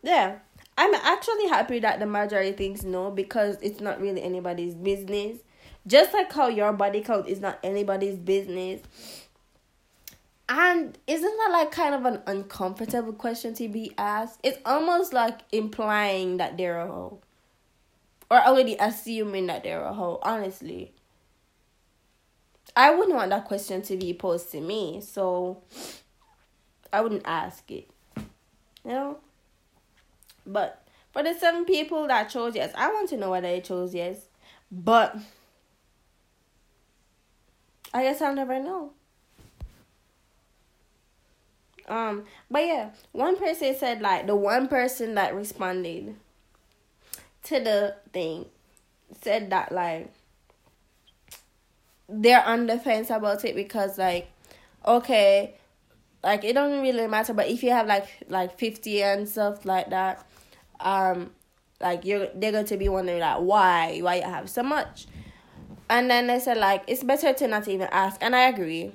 [0.05, 0.37] yeah,
[0.79, 5.39] I'm actually happy that the majority thinks no because it's not really anybody's business.
[5.85, 8.83] Just like how your body count is not anybody's business
[10.49, 14.41] and isn't that like kind of an uncomfortable question to be asked?
[14.43, 17.21] It's almost like implying that they're a hoe.
[18.31, 20.93] Or already assuming that they're a hoe, honestly.
[22.77, 25.63] I wouldn't want that question to be posed to me, so
[26.93, 27.89] I wouldn't ask it.
[28.17, 29.19] You know?
[30.47, 33.95] But for the seven people that chose yes, I want to know why they chose
[33.95, 34.27] yes.
[34.71, 35.17] But
[37.95, 38.93] I guess I'll never know.
[41.89, 46.17] Um, but yeah, one person said like the one person that responded
[47.45, 48.47] to the thing
[49.21, 50.11] said that like
[52.09, 54.31] they're on the fence about it because like
[54.87, 55.55] okay
[56.23, 59.91] like it doesn't really matter but if you have like like 50 and stuff like
[59.91, 60.27] that
[60.81, 61.31] um
[61.81, 65.07] like you're they're going to be wondering like why why you have so much?
[65.91, 68.93] And then they said like it's better to not even ask and i agree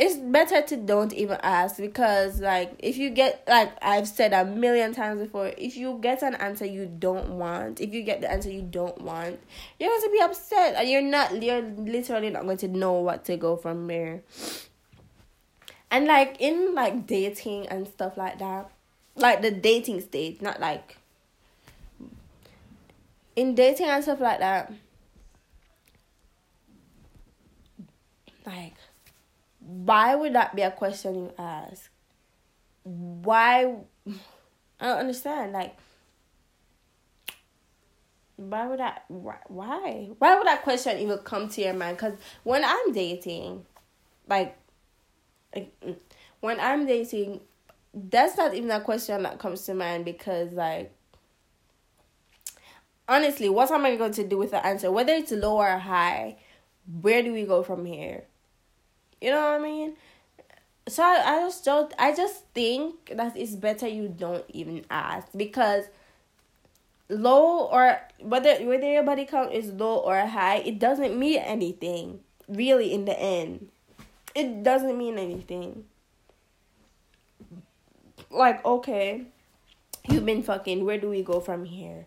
[0.00, 4.46] it's better to don't even ask because like if you get like I've said a
[4.46, 8.32] million times before, if you get an answer you don't want, if you get the
[8.32, 9.38] answer you don't want,
[9.78, 13.26] you're going to be upset and you're not you're literally not going to know what
[13.26, 14.22] to go from there.
[15.90, 18.70] And like in like dating and stuff like that,
[19.16, 20.96] like the dating stage, not like
[23.36, 24.72] in dating and stuff like that,
[28.46, 28.76] like
[29.60, 31.90] why would that be a question you ask?
[32.82, 33.74] Why?
[34.80, 35.52] I don't understand.
[35.52, 35.76] Like,
[38.36, 39.04] why would that?
[39.08, 40.08] Why?
[40.18, 41.98] Why would that question even come to your mind?
[41.98, 43.64] Because when I'm dating,
[44.28, 44.56] like,
[45.54, 45.96] like, mm,
[46.40, 47.40] when I'm dating,
[47.92, 50.92] that's not even a question that comes to mind because, like,
[53.08, 54.90] honestly, what am I going to do with the answer?
[54.90, 56.38] Whether it's low or high,
[57.00, 58.24] where do we go from here?
[59.20, 59.96] You know what I mean?
[60.88, 65.28] So I, I just don't I just think that it's better you don't even ask
[65.36, 65.84] because
[67.08, 72.20] low or whether whether your body count is low or high, it doesn't mean anything.
[72.48, 73.68] Really in the end.
[74.34, 75.84] It doesn't mean anything.
[78.30, 79.26] Like, okay,
[80.08, 82.06] you've been fucking, where do we go from here?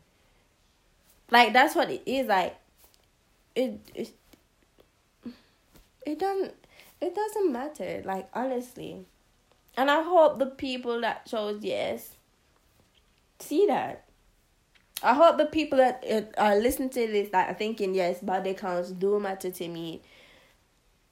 [1.32, 2.56] Like that's what it is, like
[3.56, 4.13] it it
[6.06, 6.54] it doesn't
[7.04, 9.06] it doesn't matter, like honestly.
[9.76, 12.16] And I hope the people that chose yes
[13.39, 14.06] see that.
[15.02, 18.92] I hope the people that are listening to this that are thinking yes, body counts
[18.92, 20.02] do matter to me.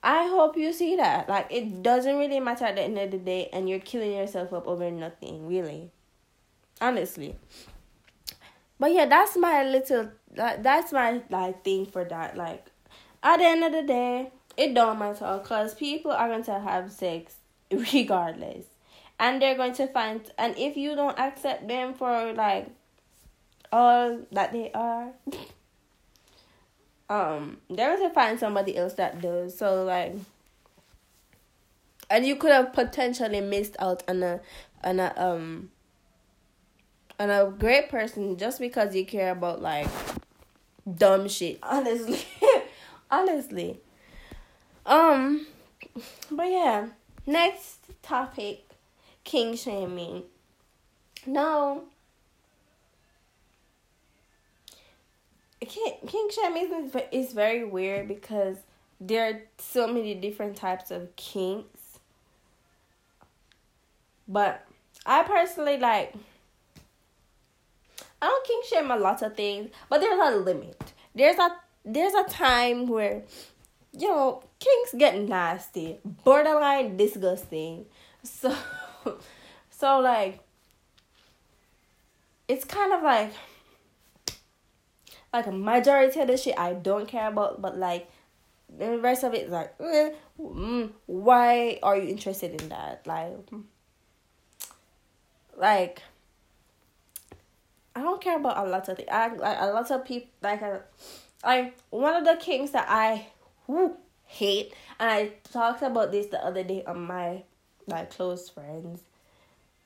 [0.02, 1.28] I hope you see that.
[1.28, 4.54] Like it doesn't really matter at the end of the day and you're killing yourself
[4.54, 5.92] up over nothing, really.
[6.80, 7.36] Honestly.
[8.80, 12.38] But yeah, that's my little that, that's my like thing for that.
[12.38, 12.66] Like
[13.22, 16.92] at the end of the day, it don't matter because people are going to have
[16.92, 17.36] sex
[17.94, 18.66] regardless.
[19.20, 22.70] And they're going to find and if you don't accept them for like
[23.72, 25.12] all that they are
[27.10, 29.58] um they're going to find somebody else that does.
[29.58, 30.16] So like
[32.10, 34.42] and you could have potentially missed out on a
[34.84, 35.70] on a um
[37.20, 39.88] on a great person just because you care about like
[40.98, 41.60] dumb shit.
[41.64, 42.26] Honestly.
[43.10, 43.80] honestly.
[44.86, 45.48] Um
[46.32, 46.88] but yeah.
[47.26, 48.66] Next topic
[49.24, 50.24] kink shaming.
[51.26, 51.84] No.
[55.60, 58.58] Kink, kink shaming is, is very weird because
[59.00, 62.00] there are so many different types of kinks.
[64.28, 64.66] But
[65.06, 66.14] I personally like
[68.22, 70.94] I don't kink shame a lot of things, but there's a limit.
[71.16, 73.24] There's a there's a time where
[73.98, 77.86] you know kinks get nasty, borderline disgusting.
[78.24, 78.56] So
[79.70, 80.40] so like
[82.48, 83.34] it's kind of like
[85.34, 88.10] like a majority of the shit I don't care about, but like
[88.78, 93.06] the rest of it is like, eh, mm, why are you interested in that?
[93.06, 93.50] Like,
[95.58, 96.02] like
[97.96, 99.10] I don't care about a lot of things.
[99.12, 100.62] I like a lot of people like
[101.44, 103.28] like one of the kinks that I
[103.72, 107.44] whoo, hate, and I talked about this the other day on my
[107.88, 109.02] like close friends,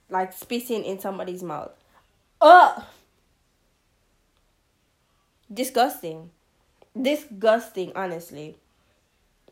[0.10, 1.72] like spitting in somebody's mouth.
[2.42, 2.84] Ugh.
[5.54, 6.32] Disgusting.
[7.00, 8.58] Disgusting, honestly.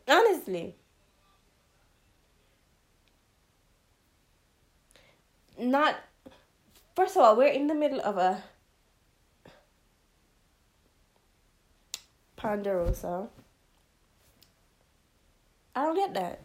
[0.08, 0.76] Honestly.
[5.58, 5.96] Not
[6.96, 8.43] First of all, we're in the middle of a
[12.36, 13.30] Ponderosa.
[15.76, 16.42] I don't get that.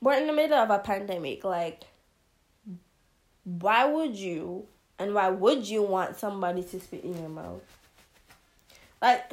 [0.00, 1.44] We're in the middle of a pandemic.
[1.44, 1.84] Like,
[3.44, 4.66] why would you
[4.98, 7.62] and why would you want somebody to spit in your mouth?
[9.00, 9.30] Like,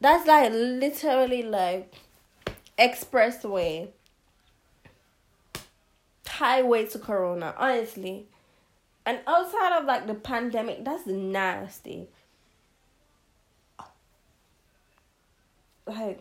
[0.00, 1.94] that's like literally like
[2.78, 3.88] expressway
[6.36, 8.26] highway to corona, honestly.
[9.04, 12.08] And outside of like the pandemic, that's nasty.
[15.86, 16.20] Like,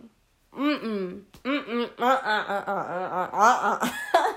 [0.55, 4.33] mm mm, mm mm, uh uh uh uh uh uh uh.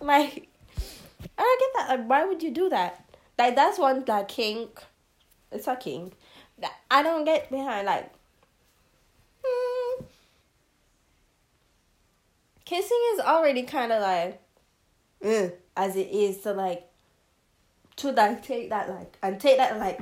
[0.00, 0.48] Like,
[1.38, 1.86] I don't get that.
[1.88, 3.04] Like, why would you do that?
[3.38, 4.80] Like, that's one like kink.
[5.50, 6.14] It's a kink.
[6.58, 7.86] That I don't get behind.
[7.86, 8.12] Like,
[9.44, 10.04] mm,
[12.64, 14.40] kissing is already kind of like
[15.22, 16.88] mm, as it is to like
[17.96, 20.00] to like take that like and take that like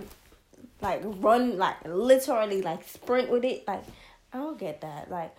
[0.80, 3.82] like run like literally like sprint with it like
[4.32, 5.34] I don't get that like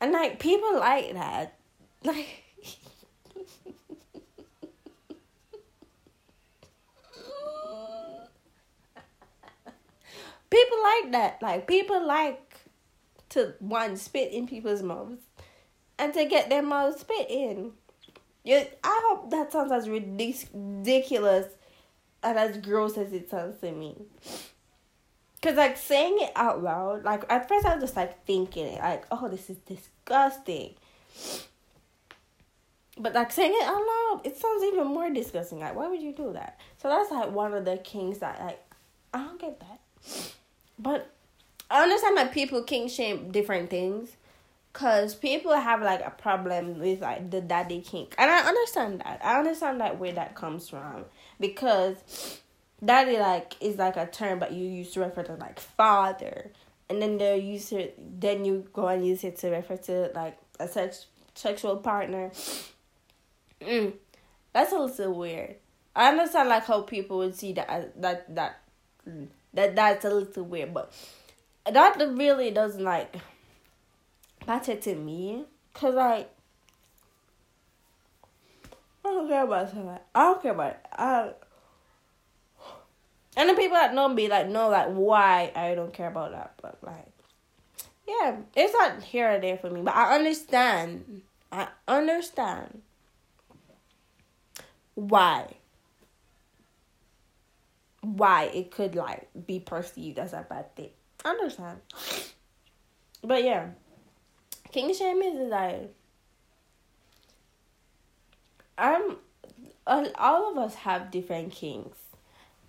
[0.00, 1.56] and like people like that.
[2.04, 2.44] Like
[10.50, 11.38] people like that.
[11.40, 12.54] Like people like
[13.30, 15.22] to one spit in people's mouths
[15.98, 17.72] and to get their mouths spit in.
[18.42, 21.46] Yeah, I hope that sounds as ridiculous
[22.22, 23.96] and as gross as it sounds to me.
[25.44, 28.80] Cause like saying it out loud, like at first I was just like thinking it,
[28.80, 30.72] like, oh, this is disgusting.
[32.98, 35.58] But like saying it out loud, it sounds even more disgusting.
[35.58, 36.58] Like, why would you do that?
[36.78, 38.58] So that's like one of the kinks that like
[39.12, 39.80] I don't get that.
[40.78, 41.10] But
[41.70, 44.16] I understand that people kink shame different things.
[44.72, 49.20] Cause people have like a problem with like the daddy kink, and I understand that.
[49.22, 51.04] I understand that where that comes from
[51.38, 52.40] because
[52.84, 56.50] daddy like is like a term, but you use to refer to like father,
[56.88, 57.98] and then they use it.
[58.20, 62.30] Then you go and use it to refer to like a sex sexual partner.
[63.60, 63.94] Mm,
[64.52, 65.56] that's a little weird.
[65.96, 68.60] I understand like how people would see that that that
[69.54, 70.92] that that's a little weird, but
[71.70, 73.16] that really doesn't like
[74.46, 75.44] matter to me.
[75.72, 76.30] Cause like
[79.04, 80.06] I don't care about that.
[80.14, 80.86] I don't care about it.
[80.92, 81.30] I
[83.36, 86.54] and the people that know me like know like why I don't care about that.
[86.60, 87.08] But like
[88.06, 89.82] yeah, it's not here or there for me.
[89.82, 91.22] But I understand.
[91.50, 92.82] I understand
[94.94, 95.54] why
[98.00, 100.90] why it could like be perceived as a bad thing.
[101.24, 101.80] I understand.
[103.22, 103.68] but yeah,
[104.72, 105.94] kink shaming is like
[108.76, 109.16] I'm
[109.86, 111.98] all of us have different kinks,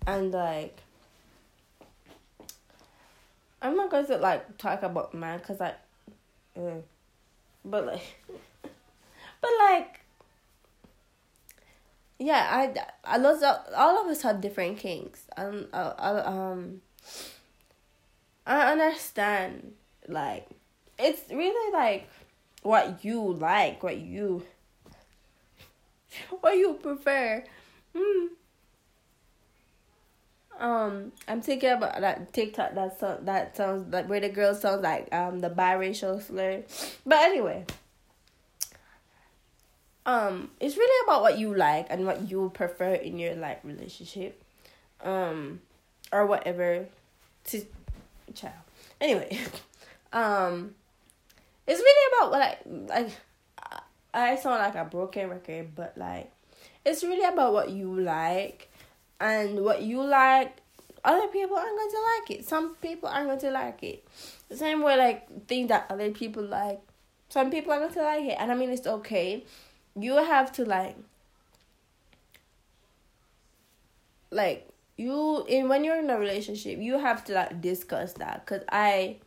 [0.06, 0.82] and like
[3.60, 5.74] I'm not going to like talk about man because I,
[6.56, 6.80] uh,
[7.64, 8.02] but like,
[9.40, 10.00] but like,
[12.18, 13.42] yeah, I I love
[13.74, 15.24] all of us have different kinks.
[15.36, 16.82] Um, I, I, um,
[18.46, 19.72] I understand
[20.06, 20.46] like
[20.98, 22.08] it's really like
[22.62, 24.44] what you like, what you
[26.40, 27.42] what you prefer.
[27.96, 28.26] Hmm.
[30.58, 34.82] Um, I'm thinking about that TikTok that song that sounds like where the girl sounds
[34.82, 36.62] like um the biracial slur.
[37.04, 37.64] But anyway.
[40.06, 44.42] Um, it's really about what you like and what you prefer in your like relationship.
[45.02, 45.60] Um
[46.12, 46.86] or whatever
[47.44, 47.66] to
[48.34, 48.54] child.
[49.00, 49.38] Anyway.
[50.12, 50.74] Um
[51.66, 52.58] it's really about what I
[53.02, 53.12] like
[54.14, 56.32] I sound like a broken record, but like
[56.84, 58.70] it's really about what you like
[59.20, 60.60] and what you like
[61.06, 62.44] other people aren't going to like it.
[62.44, 64.04] Some people aren't going to like it.
[64.48, 66.80] The same way like things that other people like.
[67.28, 68.36] Some people are going to like it.
[68.38, 69.44] And I mean it's okay.
[69.94, 70.96] You have to like
[74.32, 78.62] like you in when you're in a relationship, you have to like discuss that cuz
[78.68, 79.18] I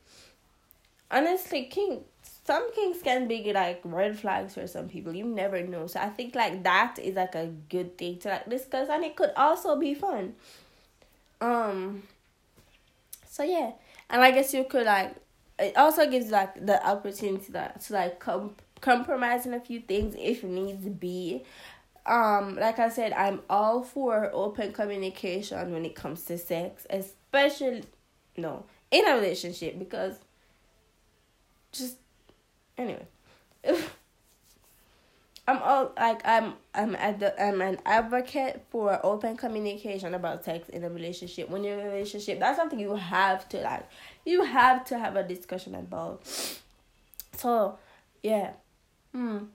[1.09, 2.03] honestly kink
[2.49, 5.13] some kinks can be like red flags for some people.
[5.13, 5.85] You never know.
[5.85, 9.15] So I think like that is like a good thing to like discuss and it
[9.15, 10.33] could also be fun.
[11.41, 12.01] Um
[13.27, 13.73] so yeah.
[14.09, 15.15] And I guess you could like
[15.59, 20.15] it also gives like the opportunity that to like com- compromise in a few things
[20.17, 21.43] if needs be.
[22.07, 27.83] Um, like I said, I'm all for open communication when it comes to sex, especially
[28.35, 30.15] no in a relationship because
[31.71, 31.97] just
[32.79, 33.05] Anyway.
[35.49, 40.69] I'm all like I'm I'm at the I'm an advocate for open communication about sex
[40.69, 41.49] in a relationship.
[41.49, 43.89] When you're in a relationship, that's something you have to like
[44.25, 46.21] you have to have a discussion about.
[47.35, 47.79] So
[48.21, 48.51] yeah.
[49.11, 49.45] Hmm.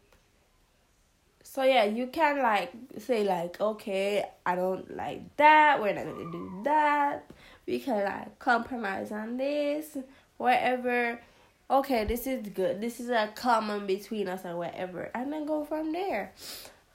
[1.45, 6.33] So yeah, you can like say like, okay, I don't like that, we're not gonna
[6.33, 7.31] do that.
[7.67, 9.97] We can like compromise on this,
[10.39, 11.21] whatever
[11.71, 12.81] okay, this is good.
[12.81, 15.11] This is a common between us or whatever.
[15.15, 16.33] And then go from there.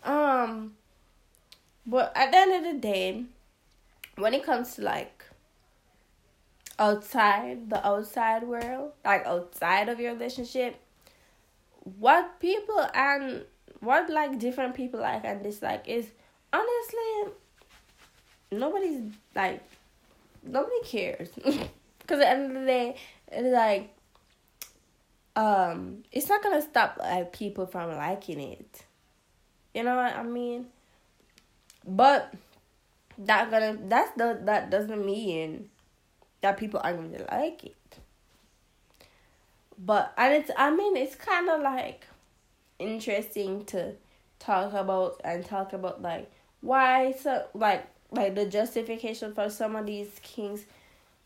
[0.03, 0.76] Um
[1.86, 3.24] but at the end of the day,
[4.15, 5.24] when it comes to like
[6.78, 10.80] outside the outside world, like outside of your relationship,
[11.97, 13.45] what people and
[13.80, 16.07] what like different people like and dislike is
[16.51, 17.34] honestly
[18.51, 19.01] nobody's
[19.36, 19.61] like
[20.43, 21.30] nobody cares
[21.99, 22.95] because at the end of the day
[23.32, 23.93] it's like
[25.39, 28.83] um it's not gonna stop like people from liking it.
[29.73, 30.65] You know what i mean?
[31.87, 32.33] But
[33.19, 35.69] that gonna that's the that doesn't mean
[36.41, 37.75] that people aren't to like it.
[39.77, 42.05] But and it's i mean it's kind of like
[42.77, 43.93] interesting to
[44.39, 46.29] talk about and talk about like
[46.59, 50.65] why so like like the justification for some of these kinks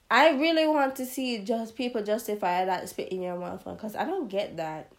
[0.09, 3.95] I really want to see just people justify that spit in your mouth one because
[3.95, 4.91] I don't get that.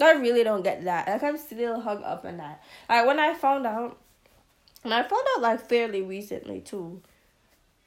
[0.00, 1.08] I really don't get that.
[1.08, 2.62] Like I'm still hung up on that.
[2.88, 3.98] Like when I found out,
[4.82, 7.02] and I found out like fairly recently too,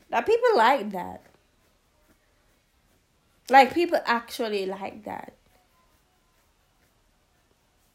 [0.09, 1.23] that people like that.
[3.49, 5.33] Like people actually like that.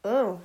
[0.05, 0.41] Oh.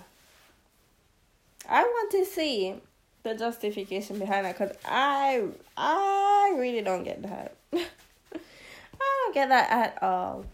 [1.67, 2.75] I want to see
[3.23, 5.45] the justification behind that because I
[5.77, 7.55] I really don't get that.
[7.75, 10.45] I don't get that at all.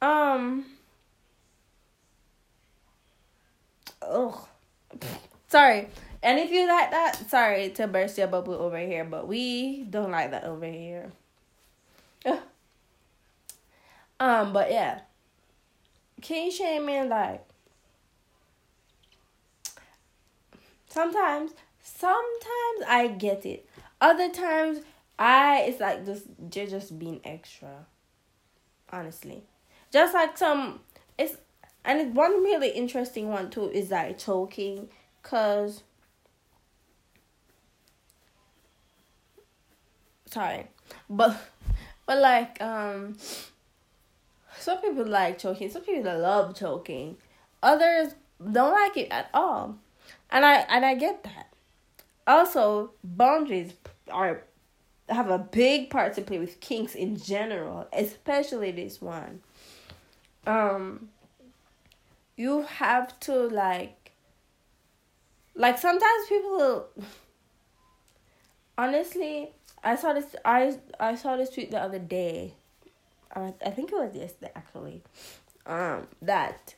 [0.00, 0.66] Um.
[4.02, 4.46] Oh,
[5.48, 5.88] sorry.
[6.22, 10.10] And if you like that, sorry to burst your bubble over here, but we don't
[10.10, 11.12] like that over here.
[14.20, 15.00] um, but yeah.
[16.22, 17.46] Can you Kink shaming like
[20.88, 21.52] sometimes
[21.82, 23.68] sometimes I get it.
[24.00, 24.80] Other times
[25.18, 27.86] I it's like just they're just being extra.
[28.90, 29.42] Honestly.
[29.92, 30.80] Just like some
[31.18, 31.36] it's
[31.84, 34.88] and one really interesting one too is like choking
[35.22, 35.82] cause
[40.26, 40.66] sorry.
[41.08, 41.36] But
[42.06, 43.16] but like um
[44.58, 47.16] some people like choking, some people love choking.
[47.62, 48.14] Others
[48.52, 49.78] don't like it at all.
[50.30, 51.52] And I and I get that.
[52.26, 53.72] Also, boundaries
[54.10, 54.42] are
[55.08, 59.40] have a big part to play with kinks in general, especially this one.
[60.46, 61.08] um
[62.36, 64.12] you have to like
[65.54, 66.86] like sometimes people
[68.78, 69.50] honestly
[69.82, 72.52] i saw this i i saw this tweet the other day
[73.34, 75.02] uh, i think it was yesterday actually
[75.66, 76.74] um that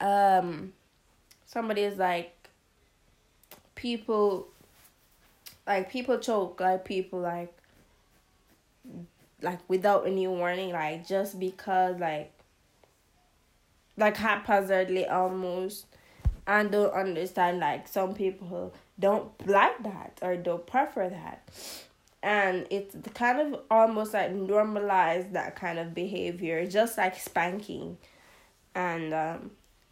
[0.00, 0.72] um
[1.46, 2.32] somebody is like
[3.76, 4.48] people
[5.66, 7.52] like people choke like people like
[9.42, 12.32] like without any warning like just because like
[13.96, 15.86] like haphazardly almost.
[16.48, 21.48] And don't understand like some people don't like that or don't prefer that.
[22.22, 27.98] And it's kind of almost like normalize that kind of behavior just like spanking.
[28.76, 29.50] And um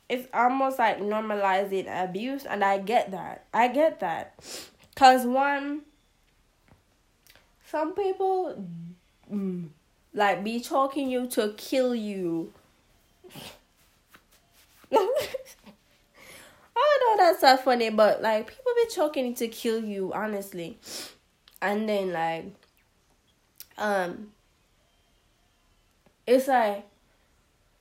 [0.09, 3.47] it's almost like normalizing abuse and i get that.
[3.53, 4.35] I get that
[4.95, 5.82] because one
[7.66, 8.64] some people
[9.32, 9.68] mm,
[10.12, 12.53] like be choking you to kill you
[16.76, 20.78] I know that's not funny, but like people be choking to kill you, honestly.
[21.62, 22.47] And then like
[23.78, 24.28] um
[26.26, 26.86] it's like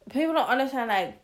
[0.09, 1.19] people don't understand like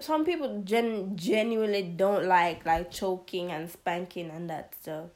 [0.00, 5.06] some people gen- genuinely don't like like choking and spanking and that stuff.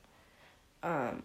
[0.82, 1.24] Um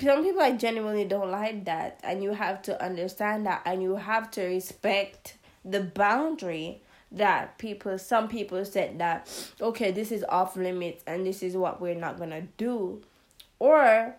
[0.00, 2.00] some people like genuinely don't like that.
[2.02, 3.62] And you have to understand that.
[3.64, 10.10] And you have to respect the boundary that people some people said that okay this
[10.10, 13.02] is off limits and this is what we're not gonna do.
[13.58, 14.14] Or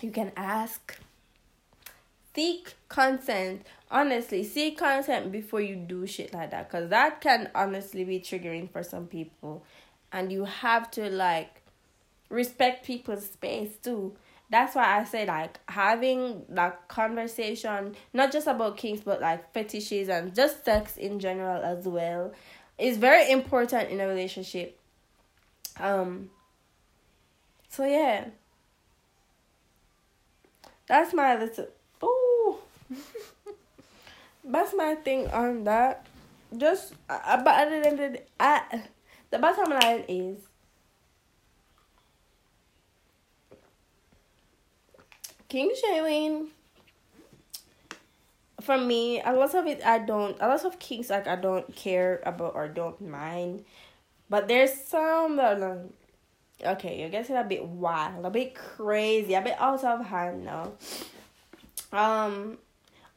[0.00, 0.98] you can ask
[2.38, 8.04] seek consent honestly seek consent before you do shit like that because that can honestly
[8.04, 9.64] be triggering for some people
[10.12, 11.62] and you have to like
[12.30, 14.14] respect people's space too
[14.50, 20.08] that's why I say like having like conversation not just about kinks but like fetishes
[20.08, 22.32] and just sex in general as well
[22.78, 24.78] is very important in a relationship.
[25.78, 26.30] Um
[27.68, 28.28] so yeah.
[30.86, 31.66] That's my little
[32.00, 32.27] oh
[34.44, 36.06] that's my thing on that.
[36.56, 38.60] Just uh, but other than the uh,
[39.30, 40.38] the bottom line is
[45.48, 46.48] Kink shaming
[48.60, 51.74] for me, a lot of it I don't a lot of kinks like I don't
[51.74, 53.64] care about or don't mind.
[54.28, 55.84] But there's some that are
[56.62, 60.72] okay, you're getting a bit wild, a bit crazy, a bit out of hand now.
[61.92, 62.58] Um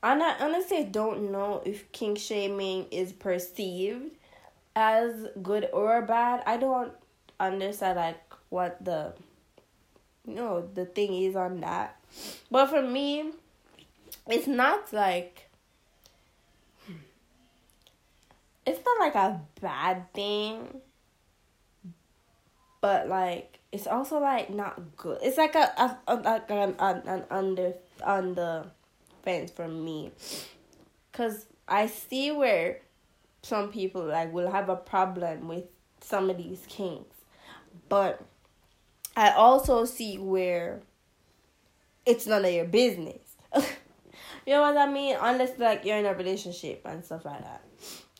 [0.04, 4.16] I honestly don't know if kink shaming is perceived
[4.76, 6.44] as good or bad.
[6.46, 6.94] I don't
[7.40, 9.14] understand like what the
[10.26, 12.02] you know the thing is on that
[12.50, 13.32] but for me,
[14.28, 15.50] it's not like
[18.66, 20.82] it's not like a bad thing.
[22.82, 25.20] But like it's also like not good.
[25.22, 27.74] It's like a, a, a an, an, an under
[28.04, 28.66] on the
[29.24, 30.12] fence for me.
[31.12, 32.80] Cause I see where
[33.44, 35.66] some people like will have a problem with
[36.02, 37.16] some of these kinks.
[37.90, 38.22] But
[39.16, 40.82] I also see where
[42.06, 43.22] it's none of your business.
[43.56, 45.18] you know what I mean?
[45.20, 47.64] Unless like you're in a relationship and stuff like that.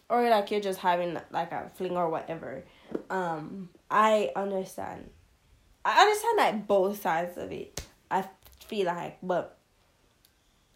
[0.10, 2.64] Or like you're just having like a fling or whatever.
[3.10, 5.10] Um, I understand.
[5.86, 7.82] I understand like both sides of it.
[8.10, 8.26] I
[8.68, 9.58] feel like, but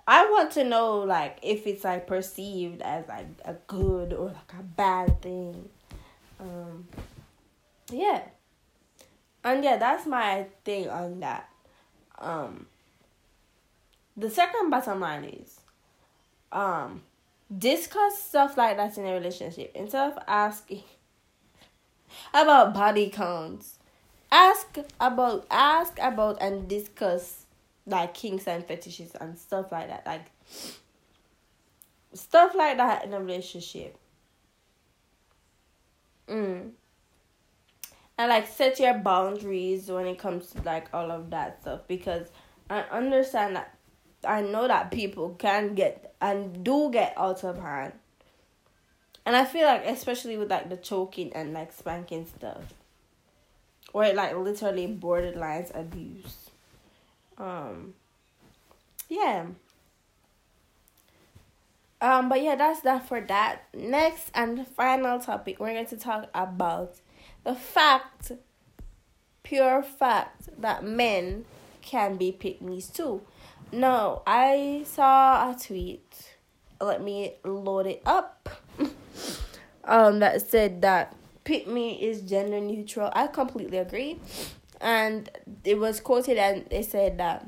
[0.07, 4.53] I want to know like if it's like perceived as like a good or like
[4.59, 5.69] a bad thing.
[6.39, 6.87] Um,
[7.89, 8.23] yeah.
[9.43, 11.49] And yeah, that's my thing on that.
[12.19, 12.67] Um,
[14.17, 15.59] the second bottom line is
[16.51, 17.01] um
[17.55, 20.83] discuss stuff like that in a relationship instead of asking
[22.33, 23.77] about body counts
[24.31, 27.44] ask about ask about and discuss
[27.87, 30.25] like kinks and fetishes and stuff like that like
[32.13, 33.97] stuff like that in a relationship
[36.27, 36.69] mm.
[38.17, 42.27] and like set your boundaries when it comes to like all of that stuff because
[42.69, 43.75] i understand that
[44.27, 47.93] I know that people can get and do get out of hand.
[49.25, 52.73] And I feel like especially with like the choking and like spanking stuff.
[53.93, 56.44] Or like literally borderlines abuse.
[57.37, 57.93] Um
[59.09, 59.45] yeah.
[62.01, 63.63] Um but yeah, that's that for that.
[63.73, 66.95] Next and final topic, we're going to talk about
[67.43, 68.31] the fact
[69.43, 71.45] pure fact that men
[71.81, 73.21] can be pick too.
[73.71, 76.35] No, I saw a tweet
[76.81, 78.49] let me load it up.
[79.83, 81.15] um, that said that
[81.67, 83.11] me is gender neutral.
[83.13, 84.19] I completely agree,
[84.81, 85.29] and
[85.63, 87.47] it was quoted and they said that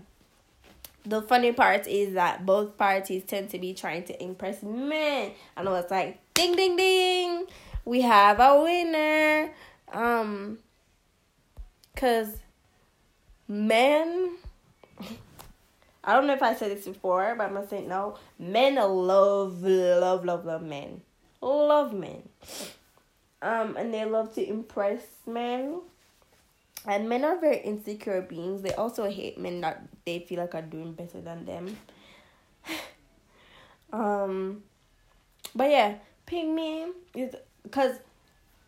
[1.05, 5.32] the funny part is that both parties tend to be trying to impress men.
[5.55, 7.45] And I was like, ding ding ding,
[7.86, 9.53] we have a winner.
[9.93, 10.59] Um,
[11.95, 12.36] cause
[13.47, 14.38] men
[16.07, 18.17] I don't know if I said this before, but I'm gonna say no.
[18.39, 21.01] Men love, love, love, love men.
[21.41, 22.23] Love men.
[23.41, 25.82] Um, and they love to impress men.
[26.86, 28.61] And men are very insecure beings.
[28.61, 31.78] They also hate men that they feel like are doing better than them.
[33.93, 34.63] um,
[35.55, 37.97] but yeah, pick me is because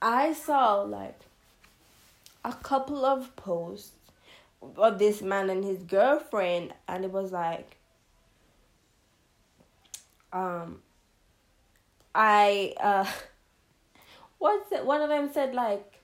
[0.01, 1.19] I saw like
[2.43, 3.91] a couple of posts
[4.75, 7.77] of this man and his girlfriend and it was like
[10.33, 10.81] um
[12.13, 13.05] I uh
[14.37, 15.98] what's it one of them said like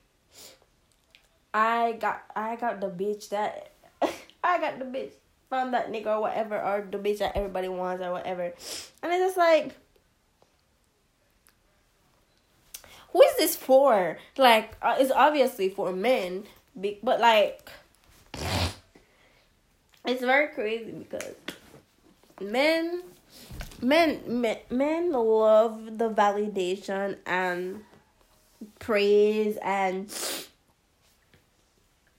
[1.56, 3.72] I got I got the bitch that
[4.44, 5.12] I got the bitch
[5.48, 8.42] from that nigga or whatever or the bitch that everybody wants or whatever.
[9.02, 9.74] And it's just like
[13.12, 14.18] who is this for?
[14.36, 16.44] Like uh, it's obviously for men,
[17.02, 17.70] but like
[20.04, 21.36] it's very crazy because
[22.38, 23.02] men
[23.80, 27.82] men men, men love the validation and
[28.78, 30.10] praise and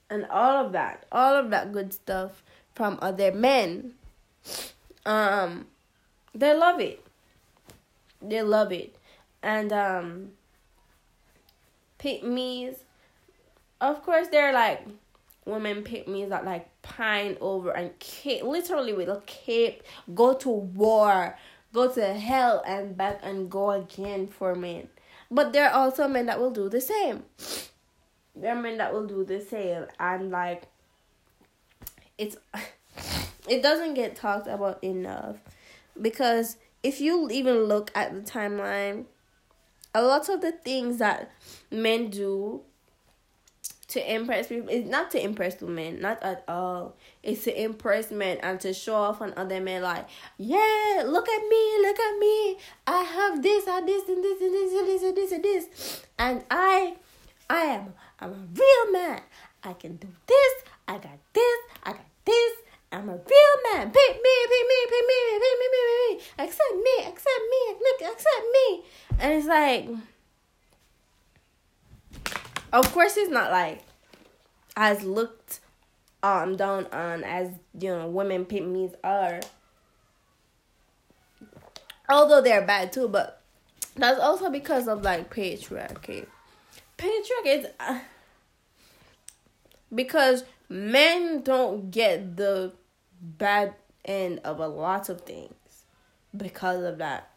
[0.09, 2.43] and all of that all of that good stuff
[2.73, 3.93] from other men
[5.05, 5.65] um
[6.33, 7.05] they love it
[8.21, 8.95] they love it
[9.43, 10.29] and um
[11.97, 12.75] pick me's
[13.81, 14.85] of course they're like
[15.45, 19.83] women pick me's that like pine over and cape, literally a cape,
[20.13, 21.37] go to war,
[21.73, 24.87] go to hell and back and go again for men.
[25.29, 27.23] But there are also men that will do the same.
[28.43, 30.63] Are men that will do the same and like
[32.17, 32.37] it's
[33.47, 35.37] it doesn't get talked about enough
[36.01, 39.05] because if you even look at the timeline
[39.95, 41.31] a lot of the things that
[41.71, 42.61] men do
[43.89, 44.69] to impress people.
[44.69, 46.95] It's not to impress women, not at all.
[47.23, 49.81] It's to impress men and to show off on other men.
[49.81, 50.07] Like,
[50.37, 52.57] yeah, look at me, look at me.
[52.85, 56.05] I have this, I this, and this, and this, and this, and this, and this,
[56.19, 56.97] and I,
[57.49, 59.21] I am, I'm a real man.
[59.63, 60.53] I can do this.
[60.87, 61.59] I got this.
[61.83, 62.53] I got this.
[62.91, 63.91] I'm a real man.
[63.91, 66.43] Pick me, pick me, pick me, pick me, pick me, pick me.
[66.43, 68.83] Accept me, accept me, accept me.
[69.19, 69.89] And it's like
[72.73, 73.81] of course, it's not like
[74.75, 75.61] as looked
[76.23, 77.49] um down on as
[77.79, 79.39] you know women pick me's are.
[82.09, 83.41] Although they're bad too, but
[83.95, 86.27] that's also because of like patriarchy.
[86.97, 87.99] Patriarchy is uh,
[89.93, 92.73] because men don't get the
[93.21, 93.73] bad
[94.05, 95.53] end of a lot of things
[96.35, 97.31] because of that.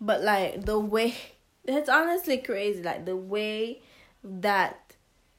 [0.00, 1.14] But like the way
[1.64, 3.80] it's honestly crazy like the way
[4.24, 4.94] that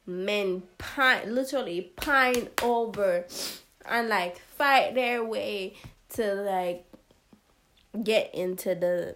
[0.05, 3.25] men pine literally pine over
[3.85, 5.75] and like fight their way
[6.09, 6.85] to like
[8.03, 9.15] get into the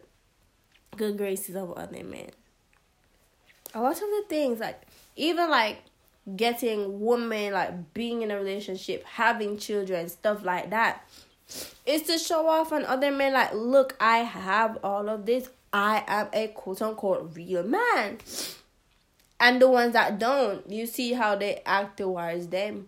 [0.95, 2.29] good graces of other men
[3.77, 4.81] a lot of the things like
[5.15, 5.79] even like
[6.35, 11.07] getting women like being in a relationship having children stuff like that
[11.85, 16.03] is to show off on other men like look i have all of this I
[16.07, 18.17] am a quote unquote real man.
[19.39, 22.87] And the ones that don't, you see how they act towards them.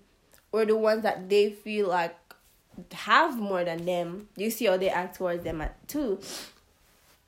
[0.51, 2.15] Or the ones that they feel like
[2.91, 6.19] have more than them, you see how they act towards them too.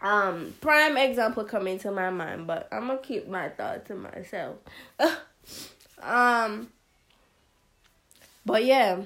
[0.02, 4.56] Um, prime example coming to my mind, but I'm gonna keep my thoughts to myself.
[6.02, 6.70] um,
[8.46, 9.02] but yeah,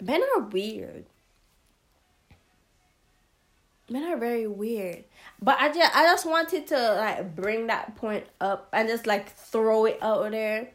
[0.00, 1.04] men are weird.
[3.88, 5.04] Men are very weird.
[5.40, 9.30] But I just I just wanted to like bring that point up and just like
[9.30, 10.70] throw it out there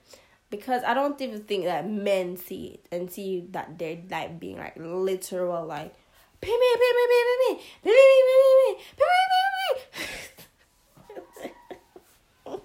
[0.50, 4.58] because I don't even think that men see it and see that they're like being
[4.58, 5.94] like literal like
[6.42, 7.36] pee me pee me pee me
[7.84, 8.36] pee me pee me
[8.98, 9.72] pee me pee
[12.50, 12.62] me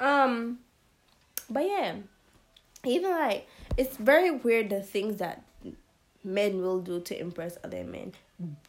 [0.00, 0.58] um
[1.48, 1.94] but yeah
[2.84, 3.46] even like
[3.76, 5.42] it's very weird the things that
[6.22, 8.12] men will do to impress other men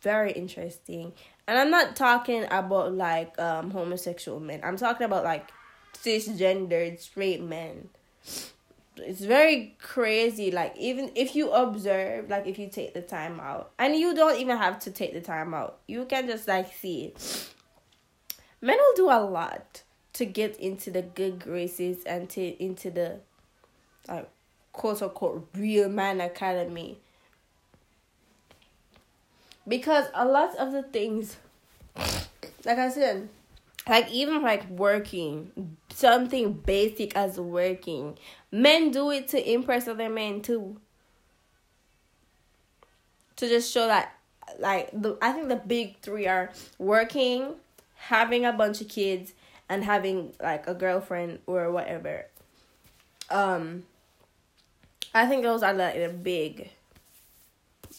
[0.01, 1.13] very interesting.
[1.47, 4.61] And I'm not talking about like um homosexual men.
[4.63, 5.51] I'm talking about like
[5.93, 7.89] cisgendered straight men.
[8.97, 13.71] It's very crazy like even if you observe like if you take the time out
[13.77, 17.05] and you don't even have to take the time out you can just like see.
[17.05, 17.49] It
[18.61, 19.83] men will do a lot
[20.13, 23.19] to get into the good graces and to into the
[24.07, 24.29] like
[24.71, 26.97] quote unquote real man academy.
[29.67, 31.37] Because a lot of the things
[32.65, 33.29] like i said
[33.87, 38.17] like even like working something basic as working.
[38.51, 40.77] Men do it to impress other men too.
[43.37, 44.13] To just show that
[44.59, 47.55] like the i think the big three are working
[47.95, 49.33] having a bunch of kids
[49.67, 52.27] and having like a girlfriend or whatever.
[53.29, 53.83] Um
[55.13, 56.69] i think those are like the big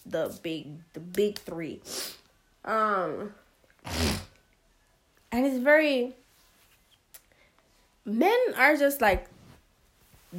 [0.04, 1.80] the big the big three.
[2.64, 3.34] Um
[5.32, 6.14] and it's very
[8.06, 9.26] men are just like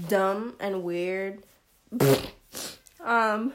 [0.07, 1.43] dumb and weird.
[3.03, 3.53] Um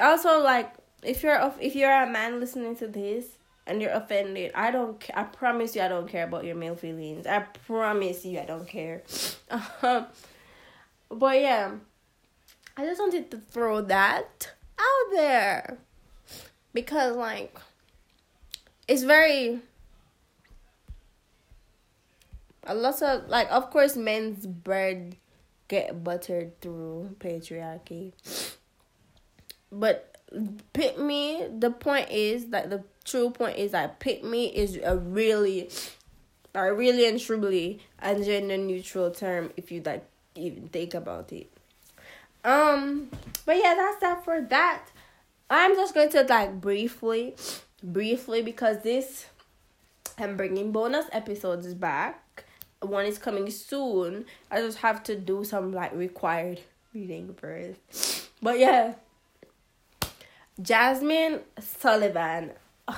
[0.00, 0.72] also like
[1.02, 3.26] if you're if you're a man listening to this
[3.66, 7.26] and you're offended i don't i promise you i don't care about your male feelings.
[7.26, 9.02] I promise you i don't care.
[9.82, 10.06] Um,
[11.10, 11.72] but yeah.
[12.76, 15.78] I just wanted to throw that out there.
[16.74, 17.56] Because like
[18.86, 19.60] it's very
[22.66, 25.16] a lot of like of course men's bread
[25.68, 28.12] get buttered through patriarchy.
[29.72, 30.16] But
[30.72, 34.96] pick me the point is that the true point is that pick me is a
[34.96, 35.70] really
[36.54, 40.04] a really and truly a gender neutral term if you like
[40.34, 41.50] even think about it.
[42.44, 43.08] Um
[43.44, 44.86] but yeah that's that for that.
[45.48, 47.34] I'm just going to like briefly
[47.82, 49.26] briefly because this
[50.18, 52.25] i'm bringing bonus episodes back
[52.86, 56.60] one is coming soon i just have to do some like required
[56.94, 58.94] reading first but yeah
[60.60, 62.52] Jazmine sullivan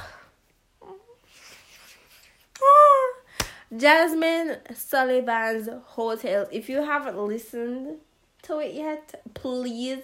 [3.73, 6.49] Jazmine Sullivan's Heaux Tales.
[6.51, 7.99] If you haven't listened
[8.43, 10.03] to it yet, please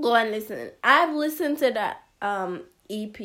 [0.00, 0.70] go and listen.
[0.84, 3.20] I've listened to that um EP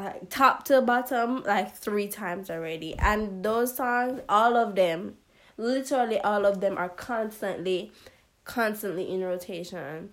[0.00, 2.96] like top to bottom like three times already.
[2.98, 5.16] And those songs, all of them,
[5.56, 7.92] literally all of them are constantly
[8.44, 10.10] constantly in rotation.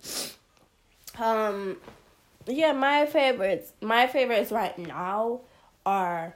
[1.18, 1.78] Um
[2.46, 5.40] yeah, my favorites, my favorites right now
[5.84, 6.34] are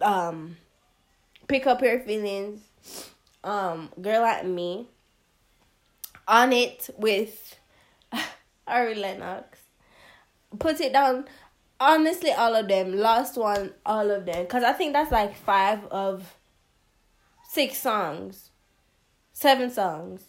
[0.00, 0.56] um
[1.48, 2.60] pick up your feelings,
[3.42, 4.88] um girl like me,
[6.26, 7.58] on it with
[8.66, 9.58] Ari Lennox.
[10.58, 11.26] Put it down.
[11.80, 12.96] Honestly, all of them.
[12.96, 14.46] Last one, all of them.
[14.46, 16.36] Cause I think that's like five of
[17.48, 18.50] six songs,
[19.32, 20.22] seven songs.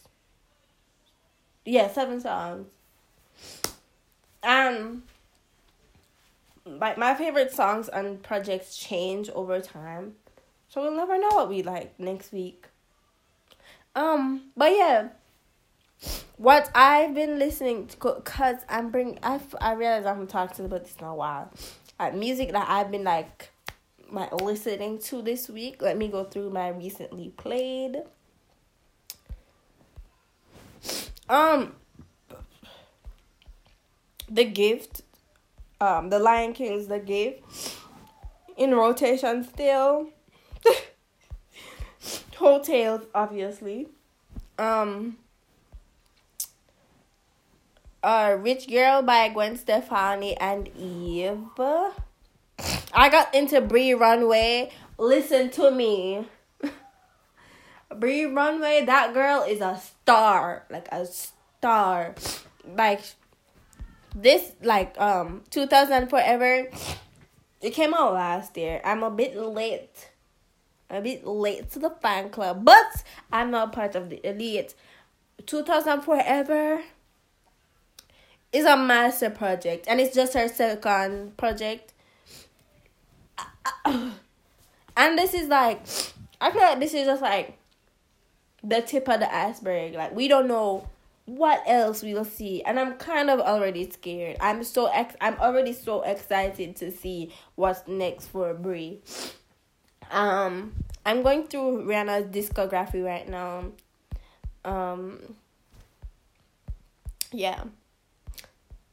[1.66, 2.68] Yeah, seven songs.
[4.44, 5.04] Um,
[6.66, 10.14] like my favorite songs and projects change over time,
[10.70, 12.68] so we'll never know what we like next week.
[13.96, 15.08] Um, but yeah,
[16.38, 20.96] what I've been listening to, cause I'm bring I I realize I'm talking about this
[21.00, 21.52] in a while.
[22.00, 23.50] Like music that I've been like
[24.10, 25.82] my listening to this week.
[25.82, 28.04] Let me go through my recently played.
[31.28, 31.74] Um,
[34.30, 35.02] the gift
[35.82, 37.78] um the lion king's the gift
[38.58, 40.10] in rotation still
[42.64, 43.88] Tales obviously
[44.58, 45.18] um
[48.06, 51.40] uh rich girl by gwen stefani and eve.
[52.94, 54.72] I got into Bree Runway.
[54.98, 56.28] Listen to me.
[58.00, 60.66] Bree Runway that girl is a star.
[60.70, 62.14] Like a star.
[62.78, 63.02] Like
[64.16, 66.70] this like um 2000 forever.
[67.62, 68.82] It came out last year.
[68.86, 70.12] I'm a bit late.
[70.92, 74.76] A bit late to the fan club but i'm not part of the elite.
[75.48, 76.84] 2000 forever
[78.56, 81.94] is a master project and it's just her second project.
[84.98, 85.86] And this is like
[86.40, 87.58] i feel like this is just like
[88.64, 89.94] the tip of the iceberg.
[89.94, 90.88] Like we don't know
[91.26, 92.64] what else we will see.
[92.64, 94.38] And i'm kind of already scared.
[94.40, 99.02] I'm so ex i'm already so excited to see what's next for Bree.
[100.12, 100.74] Um
[101.06, 103.66] i'm going through rihanna's discography right now.
[104.64, 105.36] Um
[107.34, 107.66] yeah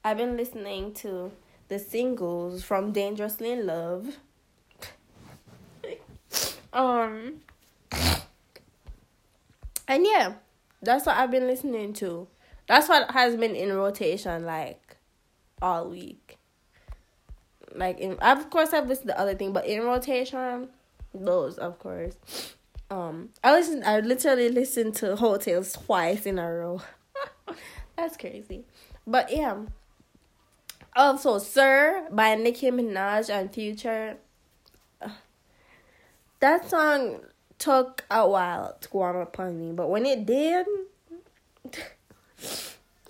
[0.05, 1.32] i've been listening to
[1.68, 4.16] the singles from dangerously in love
[6.72, 7.40] um
[9.92, 10.34] And yeah,
[10.80, 12.26] that's what I've been listening to.
[12.66, 14.96] That's what has been in rotation like
[15.61, 16.38] all week.
[17.74, 20.68] Like in of course I've listened to other thing, but in rotation,
[21.12, 22.14] those of course.
[22.90, 26.80] Um I listen I literally listened to Heaux Tales twice in a row.
[27.96, 28.64] That's crazy.
[29.07, 29.57] But yeah.
[30.95, 34.18] Also, Sir by Nicki Minaj and Future.
[36.40, 37.20] That song
[37.59, 40.66] took a while to warm up on me, but when it did,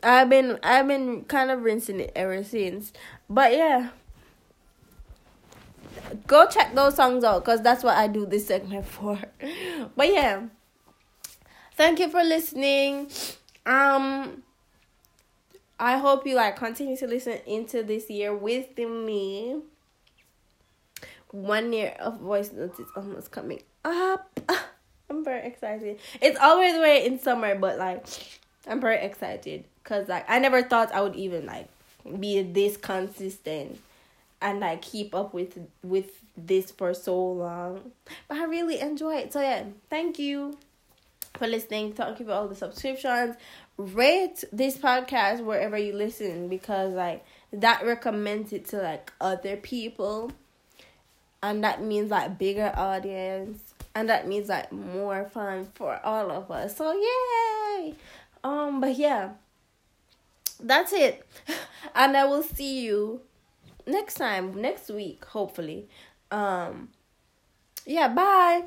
[0.03, 2.93] I've been I've been kind of rinsing it ever since.
[3.31, 3.91] But yeah.
[6.27, 9.19] Go check those songs out cuz that's what I do this segment for.
[9.97, 10.43] But yeah.
[11.75, 13.11] Thank you for listening.
[13.65, 14.43] Um
[15.83, 19.63] I hope you like continue to listen into this year with me.
[21.33, 24.39] One year of voice notes is almost coming up.
[25.11, 25.99] I'm very excited.
[26.21, 28.07] It's always way in summer, but like
[28.69, 31.67] I'm very excited because like I never thought I would even like
[32.21, 33.81] be this consistent
[34.41, 37.91] and like keep up with with this for so long.
[38.29, 39.33] But I really enjoy it.
[39.33, 40.57] So yeah, thank you
[41.35, 41.93] for listening.
[41.93, 43.37] Thank you for all the subscriptions.
[43.79, 50.31] Rate this podcast wherever you listen because like that recommends it to like other people.
[51.43, 53.75] And that means like bigger audience.
[53.95, 56.77] And that means like more fun for all of us.
[56.77, 57.95] So yay!
[58.45, 59.31] Um but yeah.
[60.61, 61.27] That's it.
[61.95, 63.21] And I will see you
[63.87, 65.89] next time, next week, hopefully.
[66.31, 66.91] Um
[67.85, 68.65] yeah, bye.